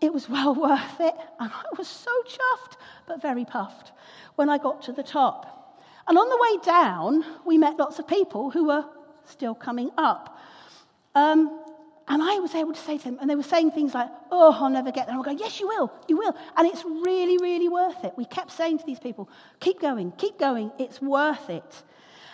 it 0.00 0.12
was 0.12 0.28
well 0.28 0.54
worth 0.54 1.00
it, 1.00 1.14
and 1.38 1.50
I 1.50 1.64
was 1.76 1.88
so 1.88 2.10
chuffed, 2.26 2.76
but 3.06 3.22
very 3.22 3.44
puffed 3.44 3.92
when 4.36 4.48
I 4.48 4.58
got 4.58 4.82
to 4.82 4.92
the 4.92 5.02
top. 5.02 5.80
And 6.08 6.18
on 6.18 6.28
the 6.28 6.38
way 6.38 6.64
down, 6.64 7.24
we 7.46 7.58
met 7.58 7.78
lots 7.78 7.98
of 7.98 8.08
people 8.08 8.50
who 8.50 8.64
were 8.66 8.84
still 9.24 9.54
coming 9.54 9.90
up. 9.96 10.38
Um, 11.14 11.60
and 12.08 12.20
I 12.20 12.40
was 12.40 12.54
able 12.54 12.72
to 12.72 12.80
say 12.80 12.98
to 12.98 13.04
them, 13.04 13.18
and 13.20 13.30
they 13.30 13.36
were 13.36 13.44
saying 13.44 13.70
things 13.70 13.94
like, 13.94 14.10
oh, 14.32 14.52
I'll 14.52 14.70
never 14.70 14.90
get 14.90 15.06
there. 15.06 15.14
And 15.14 15.18
I'm 15.18 15.22
going, 15.22 15.38
yes, 15.38 15.60
you 15.60 15.68
will, 15.68 15.92
you 16.08 16.16
will. 16.16 16.36
And 16.56 16.66
it's 16.66 16.84
really, 16.84 17.38
really 17.38 17.68
worth 17.68 18.04
it. 18.04 18.12
We 18.16 18.24
kept 18.24 18.50
saying 18.50 18.78
to 18.78 18.84
these 18.84 18.98
people, 18.98 19.28
keep 19.60 19.80
going, 19.80 20.12
keep 20.18 20.38
going, 20.38 20.72
it's 20.78 21.00
worth 21.00 21.48
it. 21.48 21.82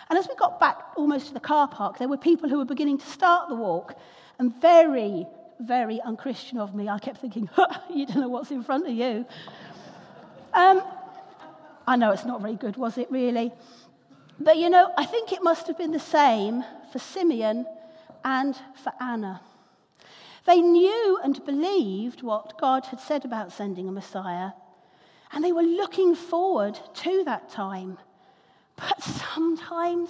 And 0.09 0.17
as 0.17 0.27
we 0.27 0.35
got 0.35 0.59
back 0.59 0.77
almost 0.95 1.27
to 1.27 1.33
the 1.33 1.39
car 1.39 1.67
park, 1.67 1.99
there 1.99 2.07
were 2.07 2.17
people 2.17 2.49
who 2.49 2.57
were 2.57 2.65
beginning 2.65 2.97
to 2.97 3.05
start 3.05 3.49
the 3.49 3.55
walk. 3.55 3.95
And 4.39 4.59
very, 4.61 5.27
very 5.59 6.01
unchristian 6.01 6.57
of 6.57 6.73
me, 6.73 6.89
I 6.89 6.97
kept 6.99 7.19
thinking, 7.19 7.49
you 7.93 8.05
don't 8.05 8.21
know 8.21 8.29
what's 8.29 8.51
in 8.51 8.63
front 8.63 8.87
of 8.87 8.93
you. 8.93 9.25
Um, 10.53 10.81
I 11.85 11.95
know 11.95 12.11
it's 12.11 12.25
not 12.25 12.41
very 12.41 12.55
good, 12.55 12.77
was 12.77 12.97
it 12.97 13.11
really? 13.11 13.51
But 14.39 14.57
you 14.57 14.69
know, 14.69 14.91
I 14.97 15.05
think 15.05 15.31
it 15.31 15.43
must 15.43 15.67
have 15.67 15.77
been 15.77 15.91
the 15.91 15.99
same 15.99 16.63
for 16.91 16.99
Simeon 16.99 17.65
and 18.23 18.55
for 18.81 18.93
Anna. 19.01 19.41
They 20.45 20.61
knew 20.61 21.19
and 21.23 21.43
believed 21.45 22.23
what 22.23 22.57
God 22.59 22.85
had 22.85 22.99
said 22.99 23.25
about 23.25 23.51
sending 23.51 23.87
a 23.87 23.91
Messiah, 23.91 24.51
and 25.31 25.43
they 25.43 25.51
were 25.51 25.61
looking 25.61 26.15
forward 26.15 26.79
to 26.95 27.23
that 27.25 27.49
time. 27.49 27.97
But 28.79 29.03
sometimes, 29.03 30.09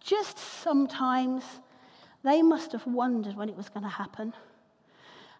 just 0.00 0.38
sometimes, 0.38 1.44
they 2.22 2.42
must 2.42 2.72
have 2.72 2.86
wondered 2.86 3.36
when 3.36 3.48
it 3.48 3.56
was 3.56 3.68
going 3.68 3.84
to 3.84 3.88
happen, 3.88 4.32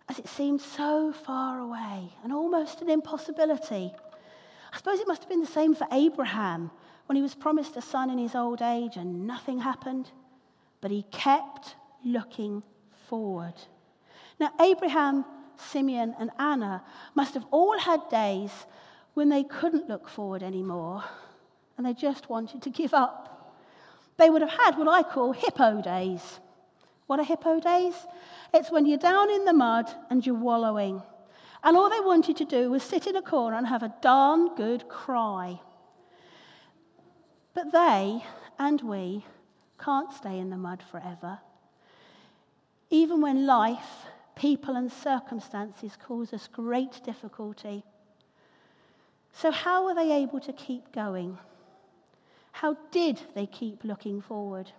as 0.09 0.19
it 0.19 0.29
seemed 0.29 0.61
so 0.61 1.13
far 1.13 1.59
away 1.59 2.13
and 2.23 2.33
almost 2.33 2.83
an 2.83 2.91
impossibility. 2.91 3.93
I 4.73 4.77
suppose 4.77 5.01
it 5.01 5.09
must 5.09 5.23
have 5.23 5.31
been 5.31 5.41
the 5.41 5.47
same 5.47 5.75
for 5.75 5.87
Abraham 5.91 6.71
when 7.07 7.17
he 7.17 7.23
was 7.23 7.35
promised 7.35 7.77
a 7.77 7.83
son 7.83 8.11
in 8.11 8.19
his 8.19 8.35
old 8.35 8.61
age 8.61 8.97
and 8.97 9.27
nothing 9.27 9.61
happened, 9.61 10.11
but 10.81 10.91
he 10.91 11.05
kept 11.11 11.77
looking 12.05 12.63
forward. 13.09 13.55
Now, 14.39 14.51
Abraham, 14.61 15.25
Simeon, 15.57 16.15
and 16.19 16.31
Anna 16.39 16.85
must 17.15 17.35
have 17.35 17.47
all 17.51 17.79
had 17.79 18.09
days 18.11 18.51
when 19.15 19.29
they 19.29 19.45
couldn't 19.45 19.89
look 19.89 20.09
forward 20.09 20.43
anymore 20.43 21.05
and 21.77 21.87
they 21.87 21.95
just 21.95 22.29
wanted 22.31 22.63
to 22.63 22.71
give 22.71 22.95
up. 22.95 23.55
They 24.17 24.31
would 24.31 24.43
have 24.43 24.51
had 24.51 24.79
what 24.79 24.89
I 24.89 25.03
call 25.03 25.33
hippo 25.33 25.83
days. 25.83 26.41
What 27.07 27.21
are 27.21 27.25
hippo 27.25 27.61
days? 27.61 27.95
It's 28.53 28.71
when 28.71 28.87
you're 28.87 28.99
down 28.99 29.31
in 29.31 29.45
the 29.45 29.53
mud 29.53 29.87
and 30.11 30.25
you're 30.25 30.35
wallowing. 30.35 31.03
And 31.63 31.77
all 31.77 31.91
they 31.91 32.01
wanted 32.01 32.37
to 32.39 32.45
do 32.45 32.71
was 32.71 32.83
sit 32.83 33.07
in 33.07 33.17
a 33.17 33.23
corner 33.23 33.57
and 33.57 33.67
have 33.67 33.83
a 33.83 33.95
darn 34.01 34.55
good 34.55 34.89
cry. 34.89 35.61
But 37.55 37.73
they 37.73 38.25
and 38.59 38.81
we 38.83 39.25
can't 39.79 40.13
stay 40.13 40.39
in 40.39 40.51
the 40.51 40.57
mud 40.57 40.83
forever. 40.91 41.39
Even 42.91 43.21
when 43.21 43.47
life, 43.47 44.07
people, 44.37 44.77
and 44.77 44.91
circumstances 44.91 45.97
cause 46.07 46.33
us 46.33 46.49
great 46.49 47.03
difficulty. 47.05 47.83
So, 49.33 49.51
how 49.51 49.85
were 49.85 49.95
they 49.95 50.13
able 50.13 50.41
to 50.41 50.53
keep 50.53 50.93
going? 50.93 51.39
How 52.61 52.75
did 52.91 53.21
they 53.35 53.45
keep 53.45 53.85
looking 53.85 54.23
forward? 54.23 54.73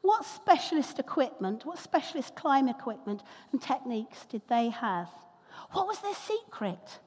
What 0.00 0.24
specialist 0.24 0.98
equipment, 0.98 1.66
what 1.66 1.78
specialist 1.78 2.34
climb 2.36 2.68
equipment 2.68 3.22
and 3.52 3.60
techniques 3.60 4.24
did 4.30 4.40
they 4.48 4.70
have? 4.70 5.10
What 5.72 5.86
was 5.86 5.98
their 5.98 6.14
secret? 6.14 7.00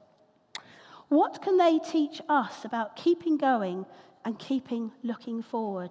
What 1.08 1.42
can 1.42 1.56
they 1.56 1.80
teach 1.80 2.22
us 2.28 2.64
about 2.64 2.94
keeping 2.94 3.36
going 3.36 3.84
and 4.24 4.38
keeping 4.38 4.92
looking 5.02 5.42
forward? 5.42 5.90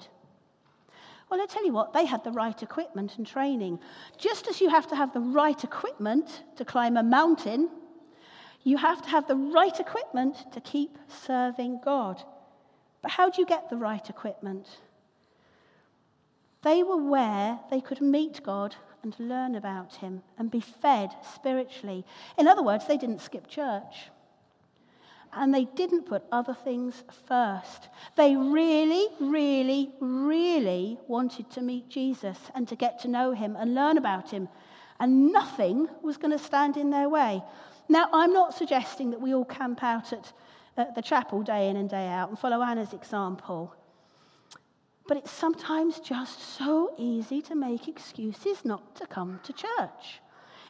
Well, 1.30 1.42
I 1.42 1.46
tell 1.46 1.66
you 1.66 1.74
what, 1.74 1.92
they 1.92 2.06
had 2.06 2.24
the 2.24 2.32
right 2.32 2.64
equipment 2.64 3.18
and 3.18 3.28
training. 3.28 3.80
Just 4.18 4.48
as 4.48 4.62
you 4.62 4.70
have 4.70 4.88
to 4.88 4.96
have 4.96 5.12
the 5.12 5.20
right 5.20 5.62
equipment 5.62 6.44
to 6.56 6.64
climb 6.64 6.96
a 6.96 7.04
mountain, 7.04 7.70
you 8.64 8.78
have 8.78 9.02
to 9.02 9.10
have 9.10 9.28
the 9.28 9.36
right 9.36 9.78
equipment 9.78 10.54
to 10.54 10.62
keep 10.62 10.98
serving 11.10 11.82
God. 11.84 12.24
But 13.01 13.12
how 13.12 13.30
do 13.30 13.42
you 13.42 13.48
get 13.48 13.70
the 13.70 13.77
right 13.77 14.10
equipment? 14.10 14.68
They 16.63 16.84
were 16.84 16.98
where 16.98 17.60
they 17.70 17.82
could 17.82 18.01
meet 18.01 18.44
God 18.44 18.75
and 19.04 19.16
learn 19.20 19.56
about 19.56 19.96
Him 19.96 20.24
and 20.38 20.51
be 20.51 20.60
fed 20.60 21.12
spiritually. 21.34 22.06
In 22.38 22.48
other 22.48 22.63
words, 22.63 22.88
they 22.88 22.98
didn't 22.98 23.22
skip 23.22 23.48
church. 23.48 24.10
And 25.34 25.54
they 25.54 25.66
didn't 25.66 26.08
put 26.08 26.24
other 26.32 26.54
things 26.54 27.04
first. 27.27 27.89
They 28.16 28.36
really, 28.36 29.08
really, 29.20 29.92
really 30.00 30.98
wanted 31.08 31.50
to 31.51 31.62
meet 31.62 31.89
Jesus 31.89 32.38
and 32.56 32.68
to 32.68 32.75
get 32.75 33.00
to 33.01 33.08
know 33.08 33.34
Him 33.34 33.56
and 33.56 33.75
learn 33.75 33.98
about 33.98 34.32
Him. 34.32 34.50
And 35.00 35.32
nothing 35.32 35.88
was 36.02 36.17
going 36.17 36.32
to 36.32 36.43
stand 36.43 36.76
in 36.76 36.89
their 36.89 37.08
way. 37.08 37.43
Now, 37.88 38.10
I'm 38.12 38.34
not 38.34 38.56
suggesting 38.56 39.12
that 39.12 39.22
we 39.22 39.34
all 39.34 39.45
camp 39.45 39.84
out 39.84 40.12
at 40.12 40.34
at 40.78 40.96
the 40.96 41.02
chapel 41.02 41.42
day 41.42 41.70
in 41.70 41.78
and 41.78 41.90
day 41.90 42.08
out 42.08 42.30
and 42.30 42.38
follow 42.38 42.62
Anna's 42.62 42.94
example. 42.94 43.74
But 45.08 45.18
it's 45.18 45.32
sometimes 45.32 46.00
just 46.00 46.40
so 46.58 46.94
easy 46.98 47.42
to 47.44 47.56
make 47.56 47.88
excuses 47.88 48.66
not 48.66 48.96
to 48.98 49.08
come 49.08 49.40
to 49.44 49.54
church. 49.54 50.22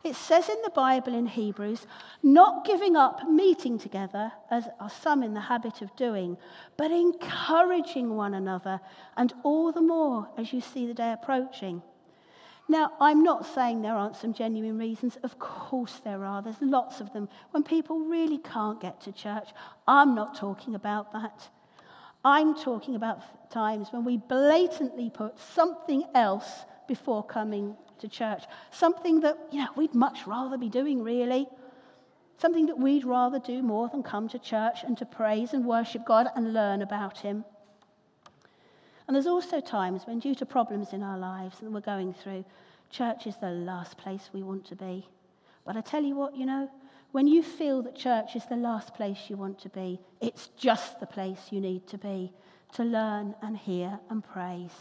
It 0.04 0.16
says 0.16 0.48
in 0.48 0.62
the 0.64 0.70
Bible 0.70 1.14
in 1.14 1.26
Hebrews, 1.26 1.86
not 2.22 2.66
giving 2.66 2.96
up 2.96 3.28
meeting 3.28 3.78
together, 3.80 4.32
as 4.52 4.68
are 4.80 4.90
some 4.90 5.24
in 5.24 5.34
the 5.34 5.42
habit 5.42 5.82
of 5.82 5.96
doing, 5.96 6.38
but 6.78 6.92
encouraging 6.92 8.16
one 8.16 8.36
another, 8.36 8.80
and 9.18 9.34
all 9.44 9.72
the 9.72 9.82
more 9.82 10.30
as 10.38 10.54
you 10.54 10.62
see 10.62 10.86
the 10.86 10.94
day 10.94 11.12
approaching. 11.12 11.82
Now, 12.70 12.92
I'm 13.00 13.24
not 13.24 13.46
saying 13.46 13.82
there 13.82 13.96
aren't 13.96 14.18
some 14.18 14.34
genuine 14.34 14.78
reasons. 14.78 15.18
Of 15.24 15.40
course, 15.40 16.02
there 16.04 16.26
are. 16.26 16.42
There's 16.42 16.62
lots 16.62 17.00
of 17.00 17.14
them 17.14 17.30
when 17.52 17.64
people 17.64 18.00
really 18.00 18.40
can't 18.40 18.82
get 18.82 19.00
to 19.02 19.14
church. 19.14 19.50
I'm 19.88 20.16
not 20.16 20.36
talking 20.36 20.76
about 20.76 21.14
that. 21.14 21.48
I'm 22.26 22.56
talking 22.56 22.96
about 22.96 23.50
times 23.50 23.88
when 23.92 24.04
we 24.04 24.18
blatantly 24.18 25.10
put 25.10 25.40
something 25.40 26.04
else 26.14 26.66
before 26.88 27.24
coming 27.24 27.78
to 28.00 28.10
church. 28.10 28.44
Something 28.72 29.22
that, 29.22 29.38
you 29.52 29.60
know, 29.60 29.70
we'd 29.78 29.96
much 29.96 30.28
rather 30.28 30.58
be 30.58 30.70
doing, 30.70 31.04
really. 31.04 31.48
Something 32.38 32.66
that 32.66 32.78
we'd 32.78 33.06
rather 33.06 33.40
do 33.40 33.64
more 33.64 33.88
than 33.88 34.04
come 34.04 34.28
to 34.30 34.40
church 34.40 34.80
and 34.84 34.98
to 34.98 35.06
praise 35.06 35.54
and 35.54 35.66
worship 35.66 36.06
God 36.06 36.28
and 36.36 36.54
learn 36.54 36.82
about 36.82 37.20
Him. 37.20 37.46
And 39.08 39.16
there's 39.16 39.28
also 39.28 39.60
times 39.62 40.04
when, 40.06 40.20
due 40.20 40.36
to 40.36 40.46
problems 40.46 40.94
in 40.94 41.02
our 41.02 41.18
lives 41.18 41.60
that 41.60 41.72
we're 41.72 41.80
going 41.80 42.14
through, 42.14 42.44
church 42.90 43.26
is 43.26 43.36
the 43.38 43.50
last 43.50 43.98
place 43.98 44.30
we 44.34 44.44
want 44.44 44.66
to 44.66 44.76
be. 44.76 45.08
But 45.66 45.78
I 45.78 45.82
tell 45.82 46.04
you 46.04 46.16
what, 46.16 46.36
you 46.36 46.46
know, 46.46 46.70
when 47.12 47.28
you 47.28 47.42
feel 47.42 47.82
that 47.84 47.96
church 47.96 48.36
is 48.36 48.46
the 48.46 48.58
last 48.58 48.94
place 48.94 49.18
you 49.30 49.38
want 49.38 49.60
to 49.60 49.70
be, 49.70 50.00
it's 50.20 50.48
just 50.58 51.00
the 51.00 51.06
place 51.06 51.40
you 51.52 51.62
need 51.62 51.88
to 51.88 51.98
be 51.98 52.34
to 52.74 52.84
learn 52.84 53.34
and 53.42 53.58
hear 53.58 53.98
and 54.10 54.24
praise. 54.24 54.74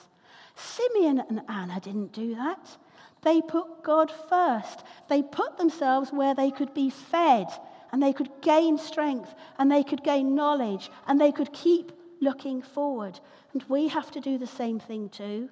Simeon 0.56 1.22
and 1.28 1.42
Anna 1.48 1.80
didn't 1.80 2.12
do 2.12 2.34
that. 2.34 2.76
They 3.22 3.40
put 3.42 3.82
God 3.82 4.10
first. 4.28 4.84
They 5.08 5.22
put 5.22 5.56
themselves 5.56 6.12
where 6.12 6.34
they 6.34 6.50
could 6.50 6.74
be 6.74 6.90
fed 6.90 7.46
and 7.92 8.02
they 8.02 8.12
could 8.12 8.30
gain 8.42 8.76
strength 8.76 9.34
and 9.58 9.70
they 9.70 9.82
could 9.82 10.02
gain 10.02 10.34
knowledge 10.34 10.90
and 11.06 11.20
they 11.20 11.32
could 11.32 11.52
keep 11.52 11.92
looking 12.20 12.62
forward. 12.62 13.20
And 13.52 13.62
we 13.68 13.88
have 13.88 14.10
to 14.12 14.20
do 14.20 14.38
the 14.38 14.46
same 14.46 14.78
thing 14.78 15.08
too. 15.08 15.50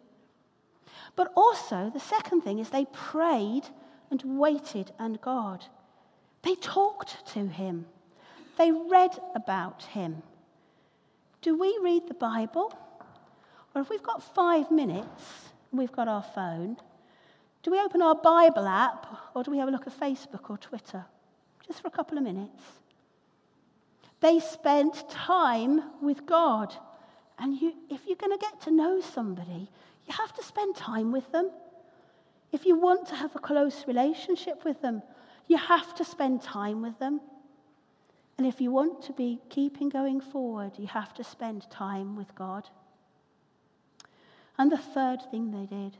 But 1.16 1.32
also, 1.36 1.90
the 1.92 2.00
second 2.00 2.42
thing 2.42 2.58
is 2.58 2.70
they 2.70 2.86
prayed 2.92 3.64
and 4.10 4.38
waited 4.38 4.92
on 4.98 5.18
God. 5.22 5.64
They 6.42 6.54
talked 6.56 7.26
to 7.34 7.46
him, 7.46 7.86
they 8.58 8.70
read 8.70 9.18
about 9.34 9.82
him. 9.84 10.22
Do 11.42 11.58
we 11.58 11.78
read 11.82 12.08
the 12.08 12.14
Bible? 12.14 12.72
Or 13.74 13.80
if 13.82 13.90
we've 13.90 14.02
got 14.02 14.22
five 14.22 14.70
minutes 14.70 15.50
and 15.70 15.78
we've 15.78 15.92
got 15.92 16.06
our 16.06 16.22
phone, 16.22 16.76
do 17.62 17.70
we 17.70 17.80
open 17.80 18.02
our 18.02 18.14
Bible 18.14 18.68
app 18.68 19.06
or 19.34 19.42
do 19.42 19.50
we 19.50 19.58
have 19.58 19.68
a 19.68 19.70
look 19.70 19.86
at 19.86 19.98
Facebook 19.98 20.48
or 20.48 20.56
Twitter? 20.58 21.04
Just 21.66 21.80
for 21.80 21.88
a 21.88 21.90
couple 21.90 22.16
of 22.16 22.24
minutes. 22.24 22.62
They 24.24 24.40
spent 24.40 25.06
time 25.10 25.82
with 26.00 26.24
God. 26.24 26.74
And 27.38 27.60
you, 27.60 27.74
if 27.90 28.06
you're 28.06 28.16
going 28.16 28.32
to 28.32 28.40
get 28.40 28.58
to 28.62 28.70
know 28.70 29.02
somebody, 29.02 29.68
you 30.06 30.14
have 30.14 30.32
to 30.36 30.42
spend 30.42 30.74
time 30.74 31.12
with 31.12 31.30
them. 31.30 31.50
If 32.50 32.64
you 32.64 32.74
want 32.74 33.06
to 33.08 33.16
have 33.16 33.36
a 33.36 33.38
close 33.38 33.84
relationship 33.86 34.64
with 34.64 34.80
them, 34.80 35.02
you 35.46 35.58
have 35.58 35.94
to 35.96 36.06
spend 36.06 36.40
time 36.40 36.80
with 36.80 36.98
them. 36.98 37.20
And 38.38 38.46
if 38.46 38.62
you 38.62 38.70
want 38.70 39.02
to 39.02 39.12
be 39.12 39.40
keeping 39.50 39.90
going 39.90 40.22
forward, 40.22 40.72
you 40.78 40.86
have 40.86 41.12
to 41.16 41.22
spend 41.22 41.68
time 41.68 42.16
with 42.16 42.34
God. 42.34 42.66
And 44.56 44.72
the 44.72 44.78
third 44.78 45.18
thing 45.30 45.50
they 45.50 45.66
did 45.66 45.98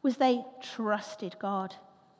was 0.00 0.16
they 0.16 0.42
trusted 0.62 1.36
God 1.38 1.74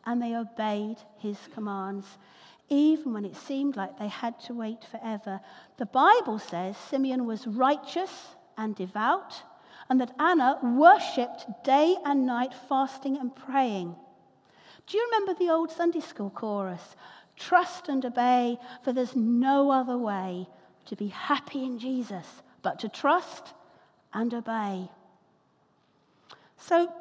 and 0.04 0.20
they 0.20 0.36
obeyed 0.36 0.98
his 1.16 1.38
commands 1.54 2.18
even 2.68 3.12
when 3.12 3.24
it 3.24 3.36
seemed 3.36 3.76
like 3.76 3.98
they 3.98 4.08
had 4.08 4.38
to 4.40 4.54
wait 4.54 4.84
forever. 4.90 5.40
The 5.76 5.86
Bible 5.86 6.38
says 6.38 6.76
Simeon 6.76 7.24
was 7.24 7.46
righteous 7.46 8.36
and 8.56 8.74
devout, 8.74 9.42
and 9.88 10.00
that 10.00 10.14
Anna 10.18 10.58
worshipped 10.62 11.46
day 11.64 11.96
and 12.04 12.26
night, 12.26 12.52
fasting 12.68 13.16
and 13.16 13.34
praying. 13.34 13.94
Do 14.86 14.96
you 14.96 15.08
remember 15.10 15.34
the 15.34 15.50
old 15.50 15.70
Sunday 15.70 16.00
school 16.00 16.30
chorus? 16.30 16.96
Trust 17.36 17.88
and 17.88 18.04
obey, 18.04 18.58
for 18.82 18.92
there's 18.92 19.14
no 19.14 19.70
other 19.70 19.98
way 19.98 20.48
to 20.86 20.96
be 20.96 21.08
happy 21.08 21.64
in 21.64 21.78
Jesus 21.78 22.26
but 22.62 22.80
to 22.80 22.88
trust 22.88 23.52
and 24.12 24.32
obey. 24.32 24.88
So, 26.56 26.92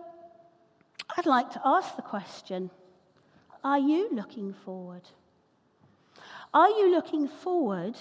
I'd 1.17 1.25
like 1.25 1.51
to 1.51 1.61
ask 1.63 1.95
the 1.95 2.01
question 2.01 2.69
Are 3.63 3.79
you 3.79 4.09
looking 4.11 4.53
forward? 4.53 5.03
Are 6.55 6.69
you 6.69 6.89
looking 6.89 7.27
forward, 7.27 7.97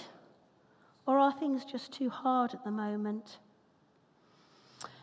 or 1.05 1.19
are 1.19 1.33
things 1.33 1.65
just 1.65 1.91
too 1.91 2.09
hard 2.09 2.53
at 2.53 2.63
the 2.63 2.71
moment? 2.71 3.39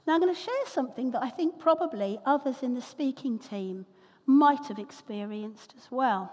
Now, 0.06 0.14
I'm 0.14 0.22
going 0.22 0.34
to 0.34 0.40
share 0.40 0.66
something 0.68 1.10
that 1.10 1.22
I 1.22 1.28
think 1.28 1.58
probably 1.58 2.18
others 2.24 2.62
in 2.62 2.72
the 2.72 2.80
speaking 2.80 3.38
team 3.38 3.84
might 4.24 4.68
have 4.68 4.78
experienced 4.78 5.74
as 5.76 5.90
well. 5.90 6.32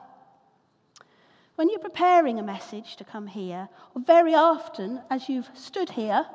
When 1.56 1.70
you're 1.70 1.80
preparing 1.80 2.40
a 2.40 2.44
message 2.44 2.96
to 2.96 3.04
come 3.04 3.28
here, 3.28 3.68
or 3.94 4.02
very 4.02 4.34
often 4.34 5.02
as 5.10 5.28
you've 5.28 5.50
stood 5.54 5.90
here 5.90 6.26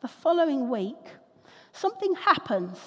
the 0.00 0.06
following 0.06 0.70
week, 0.70 1.08
something 1.72 2.14
happens. 2.14 2.78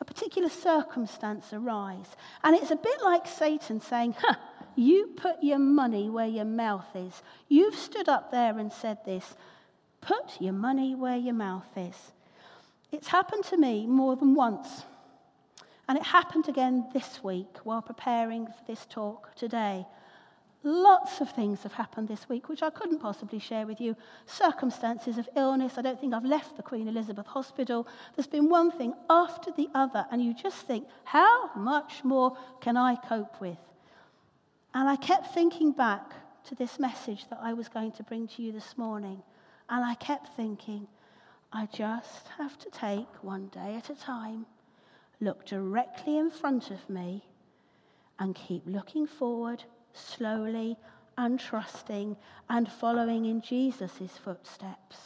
A 0.00 0.04
particular 0.06 0.48
circumstance 0.48 1.52
arises. 1.52 2.16
And 2.42 2.56
it's 2.56 2.70
a 2.70 2.76
bit 2.76 3.02
like 3.04 3.26
Satan 3.26 3.82
saying, 3.82 4.14
huh, 4.18 4.36
you 4.76 5.08
put 5.16 5.42
your 5.42 5.58
money 5.58 6.08
where 6.08 6.26
your 6.26 6.44
mouth 6.44 6.94
is. 6.94 7.22
You've 7.48 7.74
stood 7.74 8.08
up 8.08 8.30
there 8.30 8.58
and 8.58 8.72
said 8.72 8.98
this. 9.04 9.34
Put 10.00 10.40
your 10.40 10.52
money 10.52 10.94
where 10.94 11.16
your 11.16 11.34
mouth 11.34 11.76
is. 11.76 12.12
It's 12.90 13.08
happened 13.08 13.44
to 13.44 13.56
me 13.56 13.86
more 13.86 14.16
than 14.16 14.34
once. 14.34 14.84
And 15.88 15.98
it 15.98 16.04
happened 16.04 16.48
again 16.48 16.86
this 16.92 17.22
week 17.22 17.58
while 17.64 17.82
preparing 17.82 18.46
for 18.46 18.64
this 18.66 18.86
talk 18.88 19.34
today. 19.34 19.86
Lots 20.64 21.20
of 21.20 21.28
things 21.30 21.64
have 21.64 21.72
happened 21.72 22.06
this 22.06 22.28
week 22.28 22.48
which 22.48 22.62
I 22.62 22.70
couldn't 22.70 23.00
possibly 23.00 23.40
share 23.40 23.66
with 23.66 23.80
you. 23.80 23.96
Circumstances 24.26 25.18
of 25.18 25.28
illness. 25.36 25.74
I 25.76 25.82
don't 25.82 26.00
think 26.00 26.14
I've 26.14 26.24
left 26.24 26.56
the 26.56 26.62
Queen 26.62 26.86
Elizabeth 26.86 27.26
Hospital. 27.26 27.86
There's 28.14 28.28
been 28.28 28.48
one 28.48 28.70
thing 28.70 28.94
after 29.10 29.50
the 29.50 29.68
other, 29.74 30.06
and 30.12 30.22
you 30.22 30.34
just 30.34 30.58
think, 30.58 30.86
how 31.04 31.50
much 31.56 32.04
more 32.04 32.36
can 32.60 32.76
I 32.76 32.94
cope 32.94 33.40
with? 33.40 33.58
And 34.74 34.88
I 34.88 34.96
kept 34.96 35.34
thinking 35.34 35.72
back 35.72 36.12
to 36.44 36.54
this 36.54 36.78
message 36.78 37.28
that 37.28 37.40
I 37.42 37.52
was 37.52 37.68
going 37.68 37.92
to 37.92 38.02
bring 38.02 38.26
to 38.28 38.42
you 38.42 38.52
this 38.52 38.76
morning. 38.78 39.22
And 39.68 39.84
I 39.84 39.94
kept 39.94 40.34
thinking, 40.36 40.86
I 41.52 41.66
just 41.66 42.28
have 42.38 42.58
to 42.58 42.70
take 42.70 43.22
one 43.22 43.48
day 43.48 43.76
at 43.76 43.90
a 43.90 43.94
time, 43.94 44.46
look 45.20 45.44
directly 45.44 46.16
in 46.18 46.30
front 46.30 46.70
of 46.70 46.88
me, 46.88 47.22
and 48.18 48.34
keep 48.34 48.62
looking 48.66 49.06
forward 49.06 49.62
slowly 49.92 50.76
and 51.18 51.38
trusting 51.38 52.16
and 52.48 52.70
following 52.70 53.26
in 53.26 53.42
Jesus' 53.42 54.18
footsteps. 54.24 54.96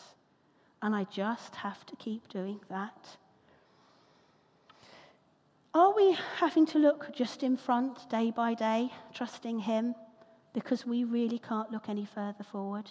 And 0.81 0.95
I 0.95 1.05
just 1.05 1.57
have 1.57 1.85
to 1.87 1.97
keep 1.97 2.29
doing 2.29 2.61
that. 2.69 3.17
Are 5.77 5.93
we 5.95 6.17
having 6.39 6.65
to 6.69 6.79
look 6.79 7.13
just 7.13 7.43
in 7.43 7.59
front 7.59 8.09
day 8.09 8.31
by 8.31 8.55
day, 8.55 8.91
trusting 9.13 9.59
Him, 9.59 9.95
because 10.55 10.87
we 10.87 11.05
really 11.05 11.39
can't 11.39 11.71
look 11.71 11.91
any 11.91 12.07
further 12.07 12.45
forward? 12.45 12.91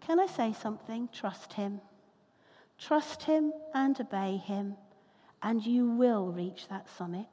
Can 0.00 0.18
I 0.18 0.26
say 0.26 0.52
something? 0.52 1.08
Trust 1.12 1.52
Him. 1.52 1.80
Trust 2.76 3.22
Him 3.22 3.52
and 3.72 4.00
obey 4.00 4.38
Him, 4.38 4.74
and 5.44 5.64
you 5.64 5.88
will 5.88 6.32
reach 6.32 6.66
that 6.70 6.88
summit. 6.98 7.28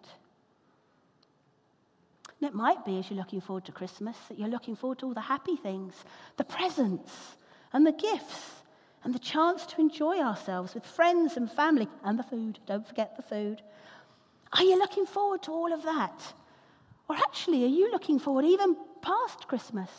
And 2.39 2.47
it 2.47 2.54
might 2.54 2.86
be 2.86 3.00
as 3.00 3.10
you're 3.10 3.17
looking 3.17 3.41
forward 3.41 3.65
to 3.65 3.71
Christmas 3.71 4.17
that 4.30 4.38
you're 4.38 4.50
looking 4.50 4.76
forward 4.76 5.00
to 5.00 5.08
all 5.08 5.15
the 5.15 5.21
happy 5.21 5.56
things, 5.56 5.95
the 6.38 6.43
presents 6.43 7.38
and 7.73 7.88
the 7.88 7.91
gifts, 7.91 8.52
and 9.04 9.15
the 9.15 9.19
chance 9.19 9.65
to 9.65 9.82
enjoy 9.82 10.19
ourselves 10.19 10.76
with 10.76 10.86
friends 10.86 11.38
and 11.38 11.52
family, 11.52 11.88
and 12.04 12.19
the 12.19 12.23
food. 12.23 12.60
Don't 12.67 12.88
forget 12.88 13.17
the 13.17 13.23
food. 13.23 13.63
Are 14.53 14.63
you 14.63 14.77
looking 14.77 15.05
forward 15.05 15.43
to 15.43 15.51
all 15.51 15.73
of 15.73 15.83
that? 15.83 16.33
Or 17.10 17.15
actually, 17.15 17.63
are 17.63 17.67
you 17.67 17.91
looking 17.91 18.19
forward 18.19 18.45
even 18.45 18.75
past 19.01 19.47
Christmas? 19.47 19.89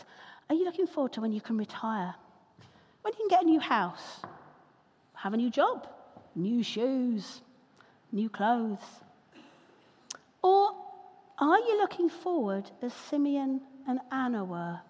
Are 0.49 0.55
you 0.55 0.65
looking 0.65 0.87
forward 0.87 1.13
to 1.15 1.21
when 1.21 1.33
you 1.33 1.41
can 1.41 1.57
retire? 1.57 2.15
When 3.03 3.13
you 3.15 3.19
can 3.19 3.29
get 3.29 3.43
a 3.43 3.47
new 3.47 3.61
house? 3.61 4.21
Have 5.15 5.35
a 5.35 5.37
new 5.37 5.51
job? 5.51 5.89
New 6.35 6.63
shoes? 6.63 7.43
New 8.13 8.29
clothes? 8.29 8.79
Or 10.43 10.73
are 11.39 11.59
you 11.59 11.79
looking 11.79 12.09
forward 12.09 12.71
as 12.83 12.93
Simeon 12.93 13.61
and 13.87 14.01
Anna 14.11 14.45
were? 14.45 14.81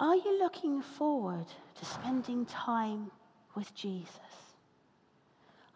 Are 0.00 0.16
you 0.16 0.38
looking 0.38 0.82
forward 0.82 1.46
to 1.76 1.84
spending 1.84 2.46
time 2.46 3.10
with 3.54 3.74
Jesus? 3.74 4.08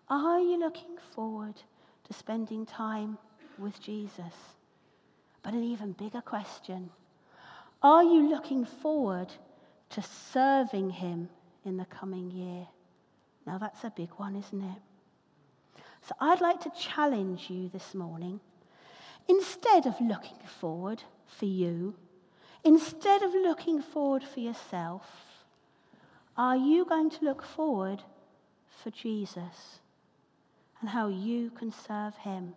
Are 0.08 0.40
you 0.40 0.58
looking 0.58 0.96
forward 1.14 1.54
to 2.08 2.14
spending 2.14 2.66
time 2.66 3.18
with 3.58 3.80
Jesus. 3.80 4.34
But 5.42 5.54
an 5.54 5.62
even 5.62 5.92
bigger 5.92 6.20
question 6.20 6.90
are 7.80 8.02
you 8.02 8.28
looking 8.28 8.64
forward 8.64 9.28
to 9.90 10.02
serving 10.02 10.90
Him 10.90 11.28
in 11.64 11.76
the 11.76 11.84
coming 11.84 12.30
year? 12.30 12.66
Now, 13.46 13.58
that's 13.58 13.84
a 13.84 13.92
big 13.94 14.10
one, 14.16 14.34
isn't 14.34 14.60
it? 14.60 15.82
So, 16.02 16.14
I'd 16.20 16.40
like 16.40 16.60
to 16.62 16.72
challenge 16.78 17.48
you 17.48 17.68
this 17.68 17.94
morning. 17.94 18.40
Instead 19.28 19.86
of 19.86 20.00
looking 20.00 20.38
forward 20.60 21.02
for 21.26 21.44
you, 21.44 21.94
instead 22.64 23.22
of 23.22 23.32
looking 23.32 23.80
forward 23.80 24.24
for 24.24 24.40
yourself, 24.40 25.06
are 26.36 26.56
you 26.56 26.84
going 26.84 27.10
to 27.10 27.24
look 27.24 27.42
forward 27.42 28.02
for 28.82 28.90
Jesus? 28.90 29.80
And 30.80 30.90
how 30.90 31.08
you 31.08 31.50
can 31.50 31.72
serve 31.72 32.16
Him. 32.16 32.54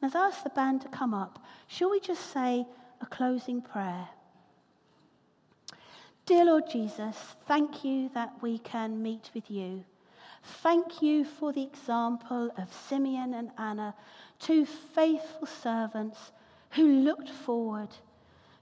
And 0.00 0.10
as 0.10 0.14
I 0.14 0.28
ask 0.28 0.42
the 0.44 0.50
band 0.50 0.82
to 0.82 0.88
come 0.88 1.14
up, 1.14 1.42
shall 1.66 1.90
we 1.90 2.00
just 2.00 2.32
say 2.32 2.66
a 3.00 3.06
closing 3.06 3.60
prayer? 3.62 4.08
Dear 6.26 6.44
Lord 6.44 6.64
Jesus, 6.70 7.16
thank 7.46 7.84
you 7.84 8.10
that 8.14 8.34
we 8.42 8.58
can 8.58 9.02
meet 9.02 9.30
with 9.34 9.50
you. 9.50 9.84
Thank 10.62 11.02
you 11.02 11.24
for 11.24 11.52
the 11.52 11.62
example 11.62 12.50
of 12.56 12.72
Simeon 12.72 13.34
and 13.34 13.50
Anna, 13.58 13.94
two 14.38 14.66
faithful 14.66 15.46
servants 15.46 16.32
who 16.70 16.86
looked 16.86 17.30
forward, 17.30 17.88